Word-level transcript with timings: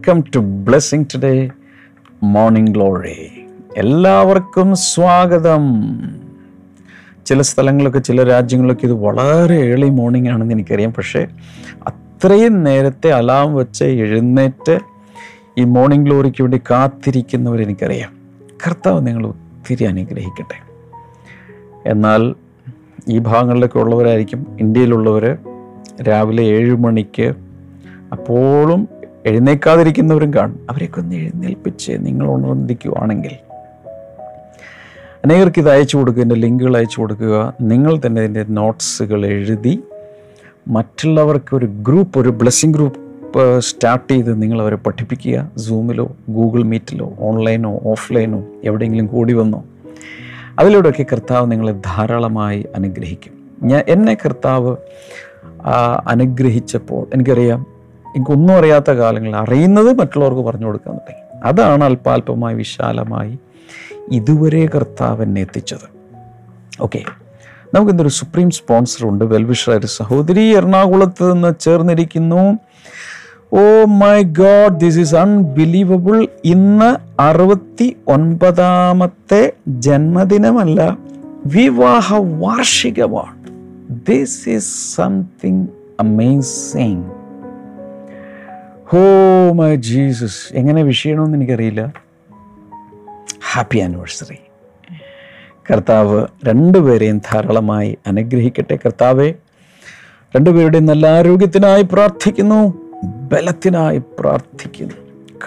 Welcome 0.00 0.24
to 0.34 0.38
blessing 0.38 1.04
today 1.14 1.50
morning 2.22 2.70
glory 2.70 3.46
എല്ലാവർക്കും 3.76 4.76
സ്വാഗതം. 4.76 5.60
ചില 7.26 7.42
സ്ഥലങ്ങളൊക്കെ 7.42 7.98
ചില 7.98 8.22
രാജ്യങ്ങളൊക്കെ 8.22 8.84
ഇത് 8.84 8.92
വളരെ 8.92 9.54
ഏർലി 9.54 9.88
മോർണിംഗ് 9.88 10.28
ആണെന്ന് 10.30 10.54
എനിക്കറിയാം. 10.54 10.92
പക്ഷേ 10.92 11.26
അത്രയും 11.86 12.64
നേരത്തെ 12.64 13.12
അലാം 13.12 13.54
വെച്ച് 13.54 13.84
എഴുന്നേറ്റ് 13.84 14.78
ഈ 15.58 15.64
മോർണിംഗ് 15.64 16.06
ഗ്ലോറിക്ക് 16.06 16.42
വേണ്ടി 16.42 16.60
കാത്തിരിക്കുന്നവർ 16.70 17.62
എനിക്കറിയാം. 17.62 18.10
കർത്താവ് 18.66 19.06
നിങ്ങൾ 19.06 19.26
ഒത്തിരി 19.26 19.84
അനുഗ്രഹിക്കട്ടെ. 19.84 20.58
എന്നാൽ 21.86 22.34
ഈ 23.08 23.18
ഭാഗങ്ങളിലൊക്കെ 23.18 23.78
ഉള്ളവരായിരിക്കും 23.78 24.56
ഇന്ത്യയിലുള്ളവർ 24.60 25.38
രാവിലെ 26.02 26.42
ഏഴ് 26.42 26.76
മണിക്ക് 26.76 27.34
അപ്പോഴും 28.12 28.99
എഴുന്നേക്കാതിരിക്കുന്നവരും 29.26 30.34
കാണും. 30.34 30.66
അവരെയൊക്കെ 30.70 31.00
ഒന്ന് 31.00 31.16
എഴുന്നേൽപ്പിച്ച് 31.16 31.92
നിങ്ങൾ 31.98 32.26
ഉണർന്നിരിക്കുവാണെങ്കിൽ 32.30 33.36
അനേകർക്ക് 35.24 35.58
ഇത് 35.60 35.70
അയച്ചു 35.70 35.96
കൊടുക്കുക 35.96 36.22
എന്റെ 36.22 36.34
ലിങ്കുകൾ 36.34 36.76
അയച്ചു 36.76 37.00
കൊടുക്കുക. 37.00 37.54
നിങ്ങൾ 37.60 38.00
തന്നെ 38.06 38.22
ഇതിന്റെ 38.22 38.44
നോട്ട്സുകൾ 38.48 39.26
എഴുതി 39.26 39.82
മറ്റുള്ളവർക്ക് 40.68 41.56
ഒരു 41.56 41.66
ഗ്രൂപ്പ് 41.66 42.18
ഒരു 42.18 42.28
ബ്ലെസ്സിങ് 42.28 42.74
ഗ്രൂപ്പ് 42.74 43.60
സ്റ്റാർട്ട് 43.60 44.12
ചെയ്ത് 44.12 44.42
നിങ്ങൾ 44.42 44.62
അവരെ 44.62 44.76
പഠിപ്പിക്കുക. 44.76 45.50
സൂമിലോ 45.56 46.16
ഗൂഗിൾ 46.28 46.62
മീറ്റിലോ 46.62 47.12
ഓൺലൈനോ 47.20 47.80
ഓഫ്ലൈനോ 47.86 48.44
എവിടെയെങ്കിലും 48.64 49.06
കൂടി 49.06 49.32
വന്നോ 49.32 49.64
അതിലൂടെയൊക്കെ 50.58 51.06
കർത്താവ് 51.12 51.52
നിങ്ങളെ 51.52 51.72
ധാരാളമായി 51.72 52.66
അനുഗ്രഹിക്കും. 52.76 53.32
ഞാൻ 53.62 53.84
എന്നെ 53.88 54.14
കർത്താവ് 54.14 54.76
അനുഗ്രഹിച്ചപ്പോൾ 56.06 57.06
എനിക്കറിയാം 57.14 57.79
എനിക്കൊന്നും 58.16 58.54
അറിയാത്ത 58.54 58.90
കാലങ്ങളിൽ 58.90 59.36
അറിയുന്നത് 59.36 59.98
മറ്റുള്ളവർക്ക് 59.98 60.40
പറഞ്ഞു 60.40 60.66
കൊടുക്കാൻ 60.66 60.94
തുടങ്ങി 60.94 61.40
അതാണ് 61.44 61.84
അല്പാൽപമായി 61.84 62.54
വിശാലമായി 62.54 63.38
ഇതുവരെ 64.12 64.66
കർത്താവ് 64.66 65.22
എന്നെ 65.22 65.40
എത്തിച്ചത്. 65.40 65.86
ഓക്കെ 66.80 67.02
നമുക്കിന്നൊരു 67.74 68.08
സുപ്രീം 68.08 68.50
സ്പോൺസർ 68.50 69.08
ഉണ്ട്. 69.08 69.24
വെൽവിഷർ 69.24 69.72
ഒരു 69.72 69.86
സഹോദരി 69.86 70.56
എറണാകുളത്ത് 70.56 71.32
നിന്ന് 71.32 71.54
ചേർന്നിരിക്കുന്നു. 71.60 72.58
ഓ 73.52 73.84
my 73.84 74.22
God 74.22 74.80
this 74.80 74.98
is 74.98 75.14
unbelievable 75.14 76.28
ഇന്ന് 76.44 77.22
അറുപത്തി 77.22 77.96
ഒൻപതാമത്തെ 78.08 79.52
ജന്മദിനമല്ല 79.68 80.98
വിവാഹ 81.46 82.14
വാർഷികമാണ്. 82.16 83.46
This 84.08 84.48
is 84.48 84.96
something 84.96 85.66
amazing 86.00 87.19
oh 88.92 89.52
my 89.52 89.76
Jesus. 89.76 90.52
എങ്ങനെ 90.52 90.82
വിഷയണമെന്ന് 90.82 91.38
എനിക്കറിയില്ല. 91.38 91.92
Happy 93.52 93.78
anniversary. 93.78 94.38
കർത്താവ് 95.72 96.26
രണ്ടുപേരെയും 96.44 97.18
ധാരാളമായി 97.18 97.98
അനുഗ്രഹിക്കട്ടെ. 98.06 98.76
കർത്താവെ 98.76 99.34
രണ്ടുപേരുടെയും 100.36 100.86
നല്ല 100.86 101.06
ആരോഗ്യത്തിനായി 101.06 101.82
പ്രാർത്ഥിക്കുന്നു. 101.82 102.74
ബലത്തിനായി 103.04 104.02
പ്രാർത്ഥിക്കുന്നു. 104.20 104.94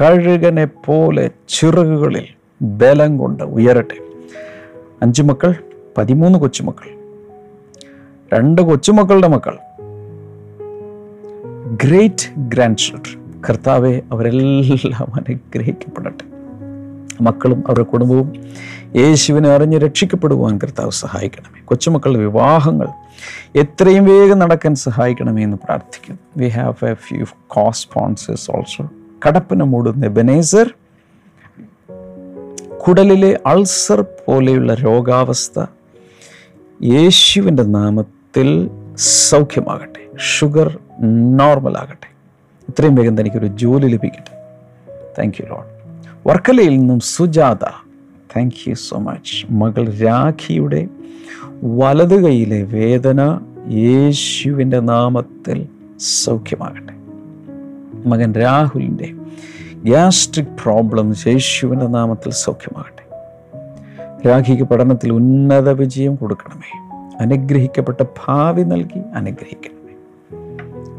കഴുകനെ 0.02 0.66
പോലെ 0.66 1.32
ചിറകുകളിൽ 1.48 2.26
ബലം 2.62 3.18
കൊണ്ട് 3.18 3.44
ഉയരട്ടെ. 3.44 4.04
അഞ്ചു 5.02 5.24
മക്കൾ 5.24 5.56
പതിമൂന്ന് 5.98 6.40
കൊച്ചുമക്കൾ. 6.40 6.90
രണ്ട് 8.34 8.62
കൊച്ചുമക്കളുടെ 8.62 9.28
മക്കൾ. 9.28 9.58
ഗ്രേറ്റ് 11.84 12.40
ഗ്രാൻഡ് 12.40 12.78
ചിൽഡ്രൻ 12.78 13.23
കർത്താവെ 13.50 14.02
അവരെല്ലാം 14.12 15.16
അനുഗ്രഹിക്കപ്പെടട്ടെ. 15.16 16.34
മക്കളും 17.22 17.64
അവരുടെ 17.68 17.84
കുടുംബവും 17.84 18.34
യേശുവിനെ 18.96 19.50
അറിഞ്ഞ് 19.50 19.80
രക്ഷിക്കപ്പെടുവാൻ 19.80 20.60
കർത്താവ് 20.64 20.92
സഹായിക്കണമേ. 20.92 21.62
കൊച്ചുമക്കളുടെ 21.66 22.20
വിവാഹങ്ങൾ 22.20 22.88
എത്രയും 23.56 24.06
വേഗം 24.06 24.40
നടക്കാൻ 24.40 24.76
സഹായിക്കണമേ 24.76 25.44
എന്ന് 25.44 25.58
പ്രാർത്ഥിക്കുന്നു. 25.64 26.20
We 26.38 26.48
have 26.48 26.86
a 26.86 26.94
few 26.94 27.26
cosponsors 27.48 28.52
also 28.52 28.90
Kattappana 29.28 29.64
മൂടുന്ന 29.64 30.08
ബനേസർ 30.08 30.74
കുടലിലെ 32.88 33.40
അൾസർ 33.46 34.02
പോലെയുള്ള 34.02 34.74
രോഗാവസ്ഥ 34.74 35.66
യേശുവിന്റെ 36.84 37.64
നാമത്തിൽ 37.64 38.70
സൗഖ്യമാകട്ടെ. 38.98 40.18
ഷുഗർ 40.18 40.80
നോർമൽ 41.38 41.78
ആകട്ടെ. 41.78 42.13
ഇത്രയും 42.70 42.96
വേഗം 42.96 43.18
തനിക്കൊരു 43.18 43.46
ജോലി 43.46 43.88
ലഭിക്കട്ടെ. 43.88 44.44
താങ്ക് 45.20 45.44
യു 45.44 45.50
ലോഡ് 45.50 45.74
വർക്കലയിൽ 46.30 46.80
നിന്നും 46.80 47.00
Sujatha 47.00 47.64
thank 48.38 48.70
you 48.70 48.74
so 48.74 48.98
much 48.98 49.54
മകൾ 49.54 49.98
രാഖിയുടെ 49.98 50.88
വലത് 51.64 52.24
കൈയിലെ 52.24 52.62
വേദന 52.62 53.40
യേശുവിന്റെ 53.70 54.80
നാമത്തിൽ 54.80 55.68
സൗഖ്യമാകട്ടെ. 56.00 56.94
മകൻ 58.10 58.34
രാഹുലിന്റെ 58.34 59.14
ഗ്യാസ്ട്രിക് 59.84 60.48
പ്രോബ്ലംസ് 60.48 61.28
യേശുവിന്റെ 61.28 61.88
നാമത്തിൽ 61.88 62.32
സൗഖ്യമാകട്ടെ. 62.32 63.04
രാഖിക്ക് 64.30 64.64
പഠനത്തിൽ 64.64 65.14
ഉന്നത 65.14 65.70
വിജയം 65.70 66.16
കൊടുക്കണമേ. 66.16 67.00
അനുഗ്രഹിക്കപ്പെട്ട 67.20 68.02
ഭാവി 68.02 68.64
നൽകി 68.64 69.00
അനുഗ്രഹിക്കണമേ. 69.16 69.96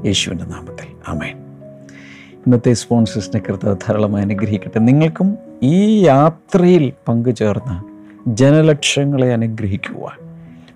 യേശുവിന്റെ 0.07 0.45
നാമത്തിൽ. 0.45 0.87
ആമേൻ. 1.09 1.44
ഇന്നത്തെ 2.47 2.72
സ്പോൺസേഴ്സിനെ 2.72 3.43
കർത്താവ് 3.49 3.77
ധാരാളമായി 3.77 4.25
അനുഗ്രഹിക്കട്ടെ. 4.25 4.78
നിങ്ങൾക്കും 4.78 5.38
ഈ 5.62 6.05
യാത്രയിൽ 6.05 6.93
പങ്കുചേർന്ന് 7.09 7.77
ജനലക്ഷങ്ങളെ 8.37 9.32
അനുഗ്രഹിക്കുക 9.32 10.19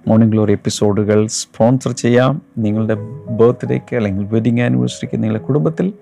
മോർണിംഗ് 0.08 0.32
ഗ്ലോറി 0.32 0.52
എപ്പിസോഡുകൾ 0.52 1.26
സ്പോൺസർ 1.26 1.92
ചെയ്യാം. 1.92 2.42
നിങ്ങളുടെ 2.58 2.94
ബർത്ത്ഡേക്ക് 3.30 3.96
അല്ലെങ്കിൽ 3.96 4.24
വെഡിങ് 4.24 4.60
ആനിവേഴ്സറിക്ക് 4.60 5.22
നിങ്ങളുടെ 5.22 5.44
കുടുംബത്തിൽ 5.44 5.92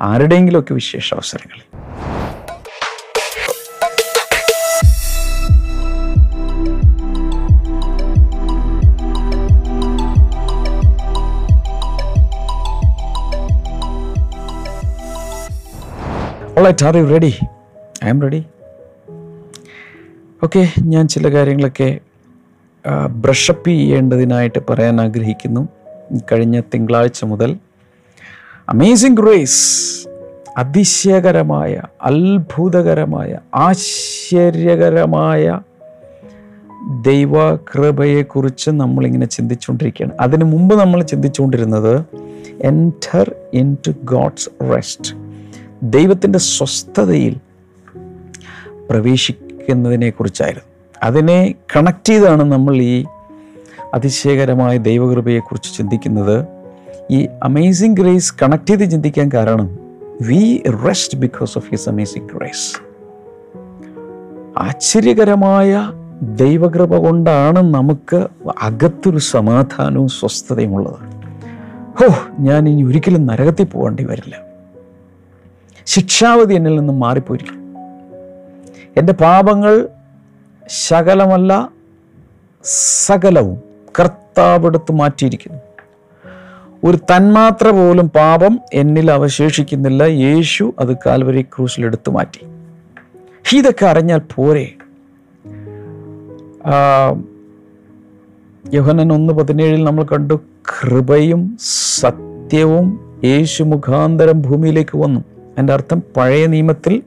ആരുടെയെങ്കിലുമൊക്കെ 0.00 0.74
വിശേഷ 0.74 1.14
അവസരങ്ങളിൽ 1.14 1.82
alright 16.62 16.84
are 16.84 16.96
you 16.96 17.04
ready 17.04 17.34
I'm 18.08 18.22
ready 18.22 18.44
okay 20.44 20.68
ഞാൻ 20.80 21.08
ചില 21.08 21.28
കാര്യങ്ങളൊക്കെ 21.28 22.00
ബ്രഷപ്പ് 23.10 23.68
ചെയ്യേണ്ടതിനായിട്ട് 23.68 24.58
പറയാൻ 24.70 25.00
ആഗ്രഹിക്കുന്നു. 25.00 25.68
കഴിഞ്ഞ 26.32 26.60
തിങ്കളാഴ്ച 26.60 27.24
മുതൽ 27.24 27.58
അമേസിംഗ് 28.68 29.26
റേസ് 29.26 30.08
അതിശയകരമായ 30.58 31.82
അത്ഭുതകരമായ 32.02 33.38
ആശ്ചര്യകരമായ 33.54 35.60
ദൈവകൃപയെക്കുറിച്ച് 37.06 38.70
നമ്മളിങ്ങനെ 38.70 39.26
ചിന്തിച്ചുകൊണ്ടിരിക്കുകയാണ്. 39.26 40.12
അതിനു 40.20 40.44
മുമ്പ് 40.44 40.80
നമ്മൾ 40.80 41.02
ചിന്തിച്ചുകൊണ്ടിരുന്നത് 41.02 42.04
enter 42.60 43.34
in 43.52 43.76
to 43.86 43.92
God's 44.04 44.72
rest 44.72 45.21
ദൈവത്തിന്റെ 45.82 46.38
സ്വസ്ഥതയിൽ 46.38 47.36
പ്രവേശിക്കുന്നതിനെക്കുറിച്ചായിരുന്നു. 48.90 50.68
അതിനെ 51.02 51.54
കണക്ട് 51.76 52.08
ചെയ്താണ് 52.08 52.52
നമ്മൾ 52.52 52.76
ഈ 52.76 53.04
അതിശയകരമായ 53.94 54.76
ദൈവകൃപയെക്കുറിച്ച് 54.76 55.76
ചിന്തിക്കുന്നത്. 55.76 56.46
ഈ 57.10 57.28
അമേസിങ് 57.42 57.96
ഗ്രേസ് 57.96 58.34
കണക്ട് 58.42 58.66
ചെയ്ത് 58.66 58.90
ചിന്തിക്കാൻ 58.90 59.30
കാരണം 59.34 59.78
we 60.22 60.62
rest 60.86 61.18
because 61.18 61.58
of 61.58 61.70
his 61.70 61.88
amazing 61.88 62.28
grace 62.28 62.82
ആശ്ചര്യകരമായ 64.58 65.92
ദൈവകൃപ 66.22 66.96
കൊണ്ടാണ് 66.96 67.74
നമുക്ക് 67.74 68.26
അകത്തൊരു 68.62 69.18
സമാധാനവും 69.18 70.08
സ്വസ്ഥതയും 70.08 70.74
ഉള്ളത്. 70.74 70.98
ഹോ 72.00 72.14
ഞാൻ 72.38 72.68
ഇനി 72.68 72.82
ഒരിക്കലും 72.82 73.26
നരകത്തിൽ 73.26 73.64
പോകേണ്ടി 73.64 74.04
വരില്ല. 74.04 74.51
ശിക്ഷാവധി 75.86 76.54
എന്നിൽ 76.54 76.78
നിന്നും 76.78 77.00
മാറിപ്പോയിരിക്കും. 77.00 77.62
എന്റെ 78.96 79.12
പാപങ്ങൾ 79.12 79.88
ശകലമല്ല 80.68 81.70
സകലവും 83.06 83.58
കർത്താവെടുത്ത് 84.00 84.92
മാറ്റിയിരിക്കുന്നു. 84.92 85.58
ഒരു 86.84 86.96
തന്മാത്ര 86.96 87.70
പോലും 87.70 88.08
പാപം 88.08 88.60
എന്നിൽ 88.74 89.10
അവശേഷിക്കുന്നില്ല. 89.10 90.02
യേശു 90.02 90.74
അത് 90.78 90.96
കാൽവരി 90.96 91.42
ക്രൂസിൽ 91.42 91.84
എടുത്തു 91.84 92.10
മാറ്റി. 92.10 92.46
ഇതൊക്കെ 93.56 93.86
അറിഞ്ഞാൽ 93.86 94.20
പോരെ? 94.34 94.72
യോഹനൻ 98.72 99.12
ഒന്ന് 99.12 99.32
പതിനേഴിൽ 99.32 99.84
നമ്മൾ 99.84 100.04
കണ്ടു 100.04 100.40
കൃപയും 100.68 101.56
സത്യവും 102.00 103.18
യേശു 103.24 103.62
മുഖാന്തരം 103.62 104.42
ഭൂമിയിലേക്ക് 104.42 104.98
വന്നു. 104.98 105.31
എന്റെ 105.58 105.72
അർത്ഥം 105.72 106.02
പഴയ 106.16 106.46
നിയമത്തിൽ 106.46 107.02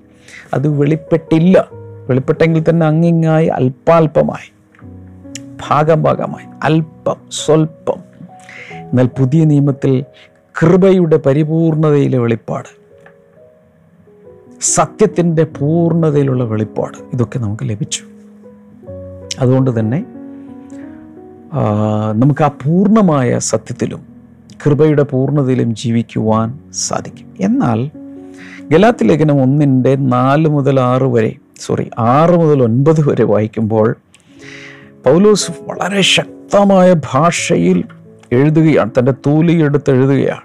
അത് 0.53 0.67
വെളിപ്പെട്ടില്ല. 0.67 1.67
വെളിപ്പെട്ടെങ്കിൽ 2.09 2.63
തന്നെ 2.69 2.85
അങ്ങിങ്ങായി 2.85 3.47
അല്പാൽപമായി 3.47 4.49
ഭാഗം 5.67 6.03
ഭാഗമായി 6.03 6.47
അല്പം 6.63 7.15
സ്വൽപ്പം 7.31 7.99
എന്നാൽ 8.71 9.07
പുതിയ 9.19 9.43
നിയമത്തിൽ 9.43 10.03
കൃപയുടെ 10.61 11.17
പരിപൂർണതയിലെ 11.17 12.17
വെളിപ്പാട് 12.17 12.85
സത്യത്തിന്റെ 14.61 15.43
പൂർണതയിലുള്ള 15.43 16.43
വെളിപ്പാട് 16.43 16.97
ഇതൊക്കെ 17.13 17.39
നമുക്ക് 17.39 17.63
ലഭിച്ചു. 17.63 18.03
അതുകൊണ്ട് 19.39 19.79
തന്നെ 19.79 20.05
നമുക്ക് 22.13 22.43
ആ 22.43 22.47
പൂർണമായ 22.47 23.39
സത്യത്തിലും 23.39 24.01
കൃപയുടെ 24.65 25.03
പൂർണതയിലും 25.03 25.75
ജീവിക്കുവാൻ 25.75 26.59
സാധിക്കും. 26.73 27.27
എന്നാൽ 27.39 27.91
ഗലാത്തി 28.71 29.03
ലേഖനം 29.03 29.41
ഒന്നിന്റെ 29.41 29.95
നാല് 29.95 30.47
മുതൽ 30.47 30.79
ആറ് 30.79 31.03
വരെ 31.03 31.35
സോറി 31.59 31.89
ആറ് 31.99 32.31
മുതൽ 32.31 32.63
ഒൻപത് 32.63 33.09
വരെ 33.09 33.23
വായിക്കുമ്പോൾ 33.23 33.95
പൗലോസ് 35.05 35.51
വളരെ 35.61 36.01
ശക്തമായ 36.01 36.95
ഭാഷയിൽ 37.13 37.83
എഴുതുകയാണ് 38.31 38.91
തന്റെ 38.99 39.11
തൂലി 39.11 39.61
എടുത്ത് 39.61 39.91
എഴുതുകയാണ്. 39.91 40.41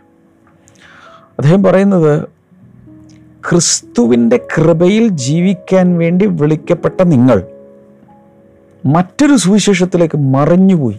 അദ്ദേഹം 1.39 1.63
പറയുന്നത് 1.63 2.29
ക്രിസ്തുവിന്റെ 3.51 4.37
കൃപയിൽ 4.37 5.09
ജീവിക്കാൻ 5.09 5.99
വേണ്ടി 5.99 6.27
വിളിക്കപ്പെട്ട 6.27 7.03
നിങ്ങൾ 7.03 7.43
മറ്റൊരു 8.87 9.37
സുവിശേഷത്തിലേക്ക് 9.37 10.19
മറഞ്ഞുപോയി. 10.19 10.99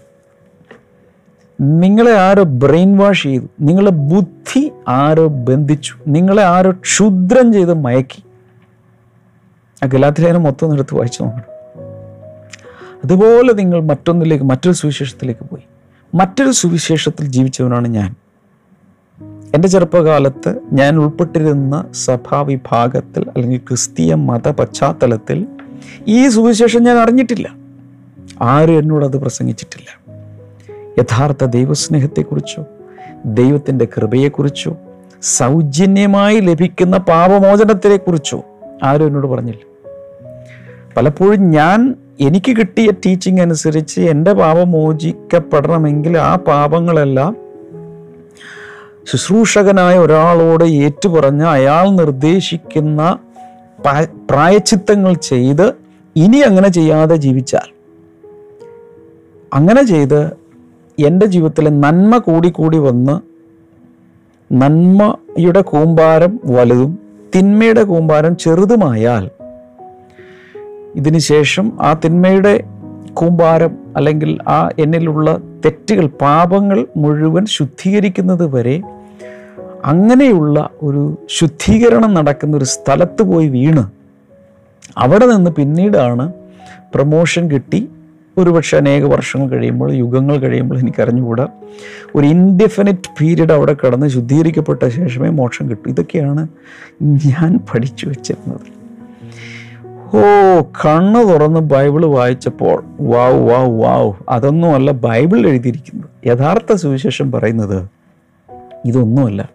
നിങ്ങളെ 1.62 2.20
ആരോ 2.20 2.44
ബ്രെയിൻ 2.44 2.98
വാഷ് 2.98 3.24
ചെയ്തു 3.24 3.46
നിങ്ങളെ 3.62 3.92
ബുദ്ധി 3.92 4.72
ആരോ 4.88 5.28
ബന്ധിച്ചു 5.28 5.94
നിങ്ങളെ 6.08 6.44
ആരോ 6.44 6.72
ക്ഷുദ്രം 6.72 7.54
ചെയ്ത് 7.54 7.74
മയക്കി. 7.74 8.24
ആ 9.84 9.88
ഗലാത്തിലേനും 9.88 10.44
മൊത്തം 10.44 10.74
എടുത്ത് 10.74 10.96
വായിച്ചു 10.96 11.24
നോക്കണം 11.24 11.52
അതുപോലെ 13.04 13.54
നിങ്ങൾ 13.54 13.82
മറ്റൊന്നിലേക്ക് 13.82 14.44
മറ്റൊരു 14.44 14.76
സുവിശേഷത്തിലേക്ക് 14.76 15.46
പോയി. 15.46 15.64
മറ്റൊരു 16.16 16.52
സുവിശേഷത്തിൽ 16.52 17.26
ജീവിച്ചവനാണ് 17.26 17.88
ഞാൻ. 17.88 18.16
എന്റെ 19.56 19.68
ചെറുപ്പകാലത്ത് 19.68 20.60
ഞാൻ 20.74 20.98
ഉൾപ്പെട്ടിരുന്ന 20.98 21.86
സഭാവിഭാഗത്തിൽ 21.92 23.22
അല്ലെങ്കിൽ 23.22 23.58
ക്രിസ്തീയ 23.58 24.14
മത 24.14 24.48
പശ്ചാത്തലത്തിൽ 24.52 25.48
ഈ 26.08 26.30
സുവിശേഷം 26.30 26.84
ഞാൻ 26.84 26.98
അറിഞ്ഞിട്ടില്ല. 26.98 27.56
ആരും 28.42 28.80
എന്നോട് 28.80 29.06
അത് 29.06 29.18
പ്രസംഗിച്ചിട്ടില്ല. 29.18 30.11
യഥാർത്ഥ 31.00 31.46
ദൈവസ്നേഹത്തെക്കുറിച്ചോ 31.46 32.66
ദൈവത്തിന്റെ 33.26 33.86
കൃപയെക്കുറിച്ചോ 33.86 34.78
സൗജന്യമായി 35.22 36.40
ലഭിക്കുന്ന 36.40 36.98
പാപമോചനത്തെക്കുറിച്ചോ 36.98 38.44
ആരും 38.84 39.08
എന്നോട് 39.08 39.28
പറഞ്ഞില്ല. 39.28 39.60
പലപ്പോഴും 40.98 41.52
ഞാൻ 41.52 41.96
എനിക്ക് 42.20 42.56
കിട്ടിയ 42.58 42.92
ടീച്ചിങ് 42.92 43.42
അനുസരിച്ച് 43.42 44.02
എന്റെ 44.02 44.34
പാപം 44.34 44.72
മോചിക്കപ്പെടണമെങ്കിൽ 44.72 46.18
ആ 46.18 46.36
പാപങ്ങളെല്ലാം 46.36 47.36
ശുശ്രൂഷകനായ 49.06 49.98
ഒരാളോട് 49.98 50.64
ഏറ്റുപറഞ്ഞ് 50.64 51.46
അയാൾ 51.46 51.90
നിർദ്ദേശിക്കുന്ന 51.90 53.20
പ്രായച്ചിത്തങ്ങൾ 54.30 55.14
ചെയ്ത് 55.14 55.74
ഇനി 56.16 56.38
അങ്ങനെ 56.38 56.68
ചെയ്യാതെ 56.68 57.16
ജീവിച്ചാൽ 57.16 57.70
അങ്ങനെ 59.54 59.84
ചെയ്ത് 59.84 60.41
എന്റെ 61.02 61.26
ജീവിതത്തിലെ 61.26 61.72
നന്മ 61.84 62.18
കൂടി 62.18 62.50
കൂടി 62.50 62.78
വന്ന് 62.78 63.16
നന്മയുടെ 64.52 65.62
കൂമ്പാരം 65.62 66.40
വലുതും 66.46 66.92
തിന്മയുടെ 67.36 67.84
കൂമ്പാരം 67.84 68.34
ചെറുതുമായാൽ 68.38 69.26
ഇതിന് 70.96 71.20
ശേഷം 71.32 71.66
ആ 71.82 71.92
തിന്മയുടെ 72.06 72.54
കൂമ്പാരം 73.14 73.74
അല്ലെങ്കിൽ 73.96 74.38
ആ 74.48 74.70
എന്നിലുള്ള 74.80 75.30
തെറ്റുകൾ 75.66 76.06
പാപങ്ങൾ 76.22 76.88
മുഴുവൻ 76.96 77.46
ശുദ്ധീകരിക്കുന്നത് 77.46 78.46
വരെ 78.56 78.76
അങ്ങനെയുള്ള 79.86 80.58
ഒരു 80.82 81.04
ശുദ്ധീകരണം 81.30 82.14
നടക്കുന്ന 82.14 82.58
ഒരു 82.58 82.66
സ്ഥലത്ത് 82.66 83.24
പോയി 83.24 83.48
വീണ് 83.48 83.84
അവിടെ 84.98 85.26
നിന്ന് 85.26 85.52
പിന്നീടാണ് 85.52 86.26
പ്രമോഷൻ 86.96 87.44
കിട്ടി. 87.52 87.80
ഒരുപക്ഷെ 88.38 88.78
അനേക 88.78 89.04
വർഷങ്ങൾ 89.04 89.50
കഴിയുമ്പോൾ 89.50 89.94
യുഗങ്ങൾ 89.94 90.38
കഴിയുമ്പോൾ 90.38 90.80
എനിക്കറിഞ്ഞുകൂടാ. 90.80 91.48
ഒരു 92.16 92.28
ഇൻഡെഫിനിറ്റ് 92.28 93.10
പീരീഡ് 93.22 93.54
അവിടെ 93.54 93.76
കടന്ന് 93.86 94.08
ശുദ്ധീകരിക്കപ്പെട്ട 94.08 94.88
ശേഷമേ 94.88 95.30
മോക്ഷം 95.30 95.70
കിട്ടൂ. 95.70 95.90
ഇതൊക്കെയാണ് 95.90 96.48
ഞാൻ 97.02 97.60
പഠിച്ചു 97.74 98.06
വെച്ചിരുന്നത്. 98.06 98.82
ഓ 100.16 100.62
കണ്ണ് 100.62 101.34
തുറന്ന് 101.34 101.60
ബൈബിൾ 101.60 102.06
വായിച്ചപ്പോൾ 102.06 102.84
വാവ് 103.00 103.50
വാവ് 103.50 103.82
വാവ് 103.82 104.14
അതൊന്നുമല്ല 104.30 104.92
ബൈബിൾ 104.92 105.48
എഴുതിയിരിക്കുന്നത്. 105.48 106.28
യഥാർത്ഥ 106.28 106.74
സുവിശേഷം 106.74 107.32
പറയുന്നത് 107.32 107.88
ഇതൊന്നുമല്ല. 108.86 109.50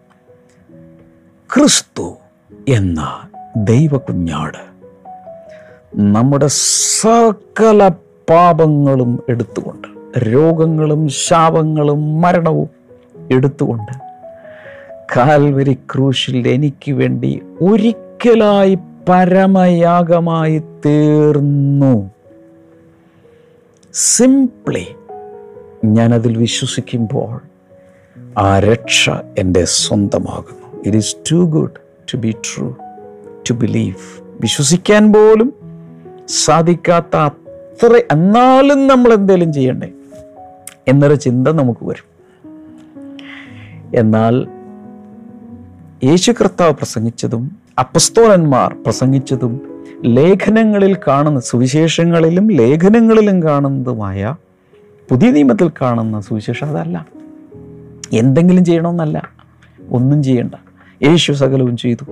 ക്രിസ്തു 1.55 2.17
എന്ന 2.69 3.29
ദൈവകുഞ്ഞാട് 3.57 4.77
നമ്മുടെ 5.97 6.47
സകല 7.01 7.91
പാപങ്ങളും 8.31 9.23
എടുത്തുകൊണ്ട് 9.29 9.89
രോഗങ്ങളും 10.19 11.09
ശാപങ്ങളും 11.09 12.21
മരണവും 12.21 12.69
എടുത്തുകൊണ്ട് 13.33 13.93
കാൽവരി 15.17 15.75
ക്രൂശിൽ 15.75 16.49
എനിക്ക് 16.49 16.93
വേണ്ടി 16.93 17.43
ഒരിക്കലായി 17.61 18.79
പരമയാഗമായി 19.09 20.59
തീർന്നു. 20.59 22.11
സിംപ്ലി 23.95 24.87
ഞാനതിൽ 25.85 26.39
വിശ്വസിക്കുമ്പോൾ 26.39 27.41
ആ 28.39 28.59
രക്ഷ 28.59 29.11
എന്റെ 29.39 29.65
സ്വന്തമാകുന്നു. 29.65 30.83
It 30.87 30.97
is 30.97 31.17
too 31.33 31.37
good 31.37 31.71
to 32.13 32.17
be 32.17 32.31
true 32.31 32.75
to 33.51 33.53
believe 33.53 34.23
വിശ്വസിക്കാൻ 34.41 35.13
പോലും 35.13 35.53
സാധിക്കാത്ത 36.29 37.31
അത്ര 37.85 38.03
എന്നാലും 38.13 38.87
നമ്മൾ 38.87 39.15
എന്തേലും 39.15 39.53
ചെയ്യണ്ടേ? 39.53 39.89
എന്നൊരു 40.89 41.15
ചിന്ത 41.15 41.49
നമുക്ക് 41.49 41.87
വരും. 41.87 42.17
എന്നാൽ 43.95 44.49
യേശു 46.05 46.33
കർത്താവ് 46.33 46.73
പ്രസംഗിച്ചതും 46.73 47.57
അപ്പസ്തോലന്മാർ 47.79 48.75
പ്രസംഗിച്ചതും 48.85 49.85
ലേഖനങ്ങളിൽ 50.05 50.97
കാണുന്ന 51.09 51.41
സുവിശേഷങ്ങളിലും 51.41 52.51
ലേഖനങ്ങളിലും 52.51 53.43
കാണുന്നതുമായ 53.43 54.37
പുതിയ 55.11 55.31
നിയമത്തിൽ 55.31 55.71
കാണുന്ന 55.83 56.21
സുവിശേഷം 56.21 56.67
അതല്ല. 56.67 57.07
എന്തെങ്കിലും 58.13 58.65
ചെയ്യണമെന്നല്ല. 58.65 59.29
ഒന്നും 59.91 60.23
ചെയ്യണ്ട. 60.23 60.55
യേശു 61.03 61.33
സകലവും 61.33 61.77
ചെയ്തു. 61.77 62.05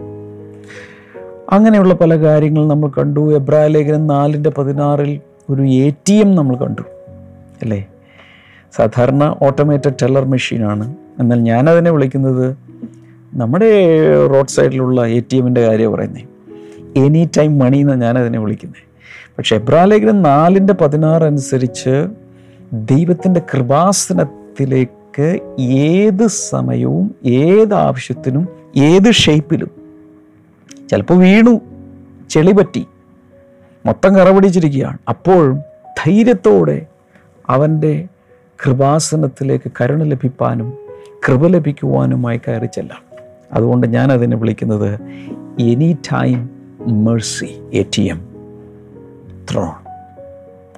അങ്ങനെയുള്ള 1.50 1.94
പല 1.94 2.14
കാര്യങ്ങൾ 2.14 2.68
നമ്മൾ 2.68 2.88
കണ്ടു. 2.88 3.34
എബ്രായ 3.34 3.66
ലേഖനം 3.66 4.06
നാലിന്റെ 4.06 4.50
പതിനാറിൽ 4.50 5.20
ഒരു 5.48 5.62
എ 5.78 5.88
ടി 6.06 6.14
എം 6.20 6.34
നമ്മൾ 6.34 6.54
കണ്ടു 6.56 6.84
അല്ലേ? 7.62 7.80
സാധാരണ 8.74 9.24
ഓട്ടോമേറ്റഡ് 9.42 9.98
ടെല്ലർ 10.02 10.24
മെഷീനാണ് 10.26 10.86
എന്നാൽ 11.18 11.40
ഞാനതിനെ 11.44 11.90
വിളിക്കുന്നത് 11.90 12.46
നമ്മുടെ 13.32 13.68
റോഡ് 14.32 14.48
സൈഡിലുള്ള 14.48 15.00
എ 15.10 15.20
ടി 15.28 15.36
എമ്മിന്റെ 15.36 15.62
കാര്യം 15.62 15.92
പറയുന്നത് 15.92 16.24
എനി 16.98 17.22
ടൈം 17.36 17.58
മണി 17.58 17.78
എന്നാണ് 17.78 18.02
ഞാനതിനെ 18.02 18.38
വിളിക്കുന്നത് 18.38 18.82
പക്ഷേ 19.36 19.54
എബ്രാലേഖനം 19.56 20.18
നാലിന്റെ 20.22 20.74
പതിനാറ് 20.80 21.24
അനുസരിച്ച് 21.24 21.94
ദൈവത്തിന്റെ 22.90 23.40
കൃപാസനത്തിലേക്ക് 23.50 25.28
ഏത് 25.88 26.24
സമയവും 26.44 27.06
ഏത് 27.40 27.74
ആവശ്യത്തിനും 27.82 28.44
ഏത് 28.84 29.10
ഷേപ്പിലും 29.22 29.70
ചിലപ്പോൾ 30.88 31.18
വീണു 31.20 31.54
ചെളി 32.30 32.52
പറ്റി 32.52 32.82
മൊത്തം 33.86 34.16
കറപിടിച്ചിരിക്കുകയാണ്. 34.16 34.98
അപ്പോഴും 35.08 35.58
ധൈര്യത്തോടെ 36.04 36.86
അവന്റെ 37.48 38.08
കൃപാസനത്തിലേക്ക് 38.66 39.70
കരുണ 39.80 40.02
ലഭിപ്പാനും 40.02 40.72
കൃപ 41.28 41.46
ലഭിക്കുവാനുമായി 41.46 42.40
കയറി 42.48 42.66
ചെല്ലാം. 42.66 43.02
അതുകൊണ്ട് 43.52 43.86
ഞാൻ 43.86 44.12
അതിനെ 44.12 44.36
വിളിക്കുന്നത് 44.36 45.00
any 45.60 45.98
time 46.12 46.50
mercy 46.86 47.62
A 47.72 47.84
T 47.98 48.00
M 48.00 48.28
throne 49.52 49.72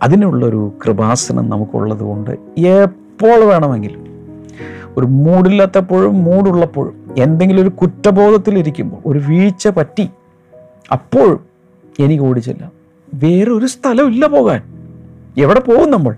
അതിനുള്ളൊരു 0.02 0.72
കൃപാസനം 0.86 1.50
നമുക്കുള്ളത് 1.50 2.00
കൊണ്ട് 2.00 2.30
എപ്പോൾ 2.58 3.44
വേണമെങ്കിലും. 3.44 4.06
ഒരു 4.96 5.06
മൂടില്ലാത്തപ്പോഴും 5.06 6.24
മൂടുള്ളപ്പോഴും 6.24 7.14
എന്തെങ്കിലും 7.18 7.62
ഒരു 7.62 7.68
കുറ്റബോധത്തിലിരിക്കുമ്പോൾ 7.68 8.96
ഒരു 9.06 9.18
വീഴ്ച 9.18 9.68
പറ്റി 9.68 10.10
അപ്പോഴും 10.92 11.40
എനിക്ക് 12.00 12.22
ഓടിച്ചില്ല 12.22 12.75
വേറെ 13.14 13.50
ഒരു 13.50 13.66
സ്ഥലമില്ല 13.66 14.26
പോകാൻ. 14.26 14.62
എവിടെ 15.38 15.60
പോകും 15.60 15.90
നമ്മൾ? 15.90 16.14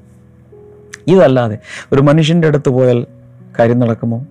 ഇതല്ലാതെ 1.07 1.59
ഒരു 1.93 2.03
മനുഷ്യന്റെ 2.03 2.49
അടുത്ത് 2.49 2.69
പോയാൽ 2.69 3.07
കാര്യം 3.59 3.79
നടക്കുമോ? 3.79 4.27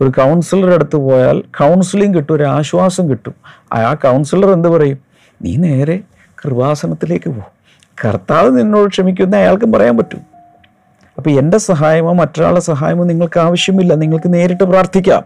ഒരു 0.00 0.10
കൗൺസിലറുടെ 0.10 0.74
അടുത്ത് 0.74 0.96
പോയാൽ 0.96 1.40
കൗൺസിലിംഗ് 1.40 2.16
കിട്ടും 2.16 2.34
ഒരു 2.34 2.42
ആശ്വാസം 2.42 3.10
കിട്ടും. 3.10 3.34
ആ 3.72 3.94
കൗൺസിലർ 3.94 4.50
എന്ത് 4.50 4.68
പറയും? 4.68 4.98
നീ 5.42 5.56
നേരെ 5.56 6.00
കൃപാസനത്തിലേക്ക് 6.44 7.30
പോകും 7.30 7.62
കർത്താവ് 8.04 8.58
നിന്നോട് 8.58 8.90
ക്ഷമിക്കുന്ന 8.90 9.36
അയാൾക്കും 9.36 9.72
പറയാൻ 9.72 9.96
പറ്റും. 9.96 10.20
അപ്പോൾ 11.16 11.30
എന്റെ 11.30 11.58
സഹായമോ 11.58 12.12
മറ്റൊരാളുടെ 12.12 12.60
സഹായമോ 12.60 13.04
നിങ്ങൾക്ക് 13.04 13.40
ആവശ്യമില്ല. 13.40 13.94
നിങ്ങൾക്ക് 13.94 14.34
നേരിട്ട് 14.34 14.64
പ്രാർത്ഥിക്കാം. 14.64 15.22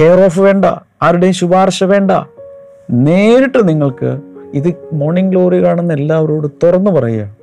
കെയർ 0.00 0.24
ഓഫ് 0.24 0.40
വേണ്ട. 0.40 0.64
ആരുടെയും 1.02 1.32
ശുപാർശ 1.32 1.84
വേണ്ട. 1.84 2.10
നേരിട്ട് 2.90 3.68
നിങ്ങൾക്ക് 3.68 4.33
ഇത് 4.54 4.74
മോർണിംഗ് 4.92 5.30
ഗ്ലോറി 5.30 5.64
കാണുന്ന 5.64 5.92
എല്ലാവരോടും 5.92 6.52
തുറന്നു 6.62 6.90
പറയുക. 6.90 7.36